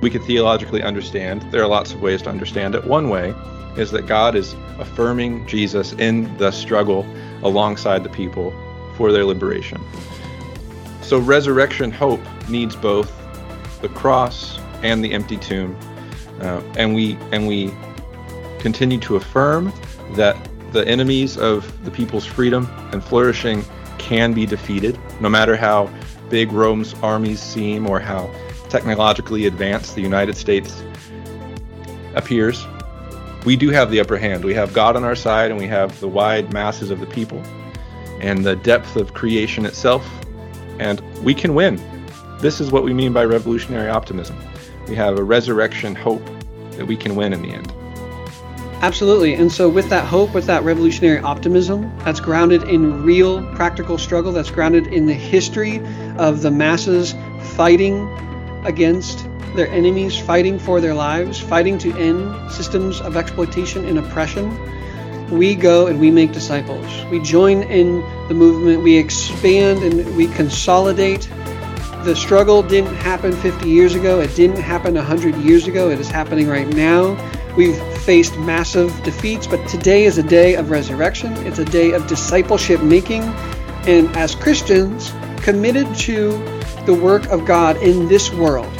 we 0.00 0.10
could 0.10 0.22
theologically 0.24 0.82
understand. 0.82 1.42
There 1.52 1.62
are 1.62 1.68
lots 1.68 1.92
of 1.92 2.00
ways 2.00 2.22
to 2.22 2.30
understand 2.30 2.74
it. 2.74 2.84
One 2.84 3.10
way 3.10 3.34
is 3.76 3.90
that 3.90 4.06
God 4.06 4.34
is 4.34 4.54
affirming 4.78 5.46
Jesus 5.46 5.92
in 5.94 6.34
the 6.38 6.50
struggle 6.50 7.06
alongside 7.42 8.02
the 8.02 8.08
people 8.08 8.52
for 8.96 9.12
their 9.12 9.24
liberation. 9.24 9.80
So 11.02 11.18
resurrection 11.18 11.90
hope 11.90 12.20
needs 12.48 12.76
both 12.76 13.12
the 13.82 13.88
cross 13.88 14.58
and 14.82 15.04
the 15.04 15.12
empty 15.12 15.36
tomb, 15.36 15.76
uh, 16.40 16.62
and 16.76 16.94
we 16.94 17.16
and 17.32 17.46
we 17.46 17.72
continue 18.60 18.98
to 19.00 19.16
affirm 19.16 19.72
that 20.12 20.36
the 20.72 20.86
enemies 20.86 21.36
of 21.36 21.84
the 21.84 21.90
people's 21.90 22.26
freedom 22.26 22.68
and 22.92 23.02
flourishing 23.02 23.64
can 23.98 24.32
be 24.32 24.46
defeated, 24.46 24.98
no 25.20 25.28
matter 25.28 25.56
how 25.56 25.90
big 26.28 26.52
Rome's 26.52 26.94
armies 27.02 27.40
seem 27.40 27.88
or 27.88 27.98
how 27.98 28.30
technologically 28.68 29.46
advanced 29.46 29.94
the 29.94 30.00
United 30.00 30.36
States 30.36 30.82
appears. 32.14 32.66
We 33.44 33.56
do 33.56 33.70
have 33.70 33.90
the 33.90 34.00
upper 34.00 34.16
hand. 34.16 34.44
We 34.44 34.54
have 34.54 34.72
God 34.72 34.96
on 34.96 35.04
our 35.04 35.16
side, 35.16 35.50
and 35.50 35.58
we 35.58 35.66
have 35.66 35.98
the 36.00 36.08
wide 36.08 36.52
masses 36.52 36.90
of 36.90 37.00
the 37.00 37.06
people, 37.06 37.42
and 38.20 38.44
the 38.44 38.56
depth 38.56 38.96
of 38.96 39.14
creation 39.14 39.66
itself 39.66 40.06
and 40.80 41.00
we 41.22 41.34
can 41.34 41.54
win. 41.54 41.80
This 42.40 42.58
is 42.58 42.72
what 42.72 42.82
we 42.82 42.94
mean 42.94 43.12
by 43.12 43.24
revolutionary 43.24 43.90
optimism. 43.90 44.36
We 44.88 44.96
have 44.96 45.18
a 45.18 45.22
resurrection 45.22 45.94
hope 45.94 46.24
that 46.72 46.86
we 46.86 46.96
can 46.96 47.14
win 47.14 47.34
in 47.34 47.42
the 47.42 47.50
end. 47.50 47.72
Absolutely. 48.82 49.34
And 49.34 49.52
so, 49.52 49.68
with 49.68 49.90
that 49.90 50.06
hope, 50.06 50.32
with 50.32 50.46
that 50.46 50.62
revolutionary 50.64 51.18
optimism, 51.18 51.92
that's 51.98 52.18
grounded 52.18 52.62
in 52.62 53.04
real 53.04 53.46
practical 53.54 53.98
struggle, 53.98 54.32
that's 54.32 54.50
grounded 54.50 54.86
in 54.86 55.04
the 55.04 55.12
history 55.12 55.82
of 56.16 56.40
the 56.40 56.50
masses 56.50 57.14
fighting 57.56 58.08
against 58.64 59.28
their 59.54 59.68
enemies, 59.68 60.18
fighting 60.18 60.58
for 60.58 60.80
their 60.80 60.94
lives, 60.94 61.38
fighting 61.38 61.76
to 61.76 61.92
end 61.98 62.50
systems 62.50 63.02
of 63.02 63.18
exploitation 63.18 63.84
and 63.84 63.98
oppression 63.98 64.48
we 65.30 65.54
go 65.54 65.86
and 65.86 66.00
we 66.00 66.10
make 66.10 66.32
disciples. 66.32 66.86
We 67.06 67.20
join 67.20 67.62
in 67.64 68.00
the 68.28 68.34
movement, 68.34 68.82
we 68.82 68.96
expand 68.96 69.82
and 69.82 70.16
we 70.16 70.26
consolidate. 70.28 71.28
The 72.04 72.14
struggle 72.16 72.62
didn't 72.62 72.94
happen 72.96 73.32
50 73.32 73.68
years 73.68 73.94
ago, 73.94 74.20
it 74.20 74.34
didn't 74.34 74.60
happen 74.60 74.94
100 74.94 75.36
years 75.36 75.66
ago, 75.66 75.90
it 75.90 76.00
is 76.00 76.08
happening 76.08 76.48
right 76.48 76.68
now. 76.68 77.16
We've 77.56 77.80
faced 77.98 78.38
massive 78.38 79.02
defeats, 79.02 79.46
but 79.46 79.66
today 79.68 80.04
is 80.04 80.18
a 80.18 80.22
day 80.22 80.54
of 80.54 80.70
resurrection. 80.70 81.32
It's 81.46 81.58
a 81.58 81.64
day 81.64 81.92
of 81.92 82.06
discipleship 82.06 82.80
making. 82.80 83.22
And 83.86 84.08
as 84.16 84.34
Christians, 84.34 85.12
committed 85.42 85.92
to 85.96 86.30
the 86.86 86.94
work 86.94 87.26
of 87.26 87.44
God 87.44 87.76
in 87.78 88.08
this 88.08 88.32
world, 88.32 88.70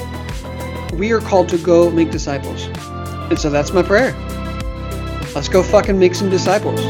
we 0.94 1.12
are 1.12 1.20
called 1.20 1.48
to 1.50 1.58
go 1.58 1.90
make 1.90 2.10
disciples. 2.10 2.68
And 3.30 3.38
so 3.38 3.50
that's 3.50 3.72
my 3.72 3.82
prayer. 3.82 4.14
Let's 5.34 5.48
go 5.48 5.62
fucking 5.62 5.98
make 5.98 6.16
some 6.16 6.28
disciples. 6.28 6.80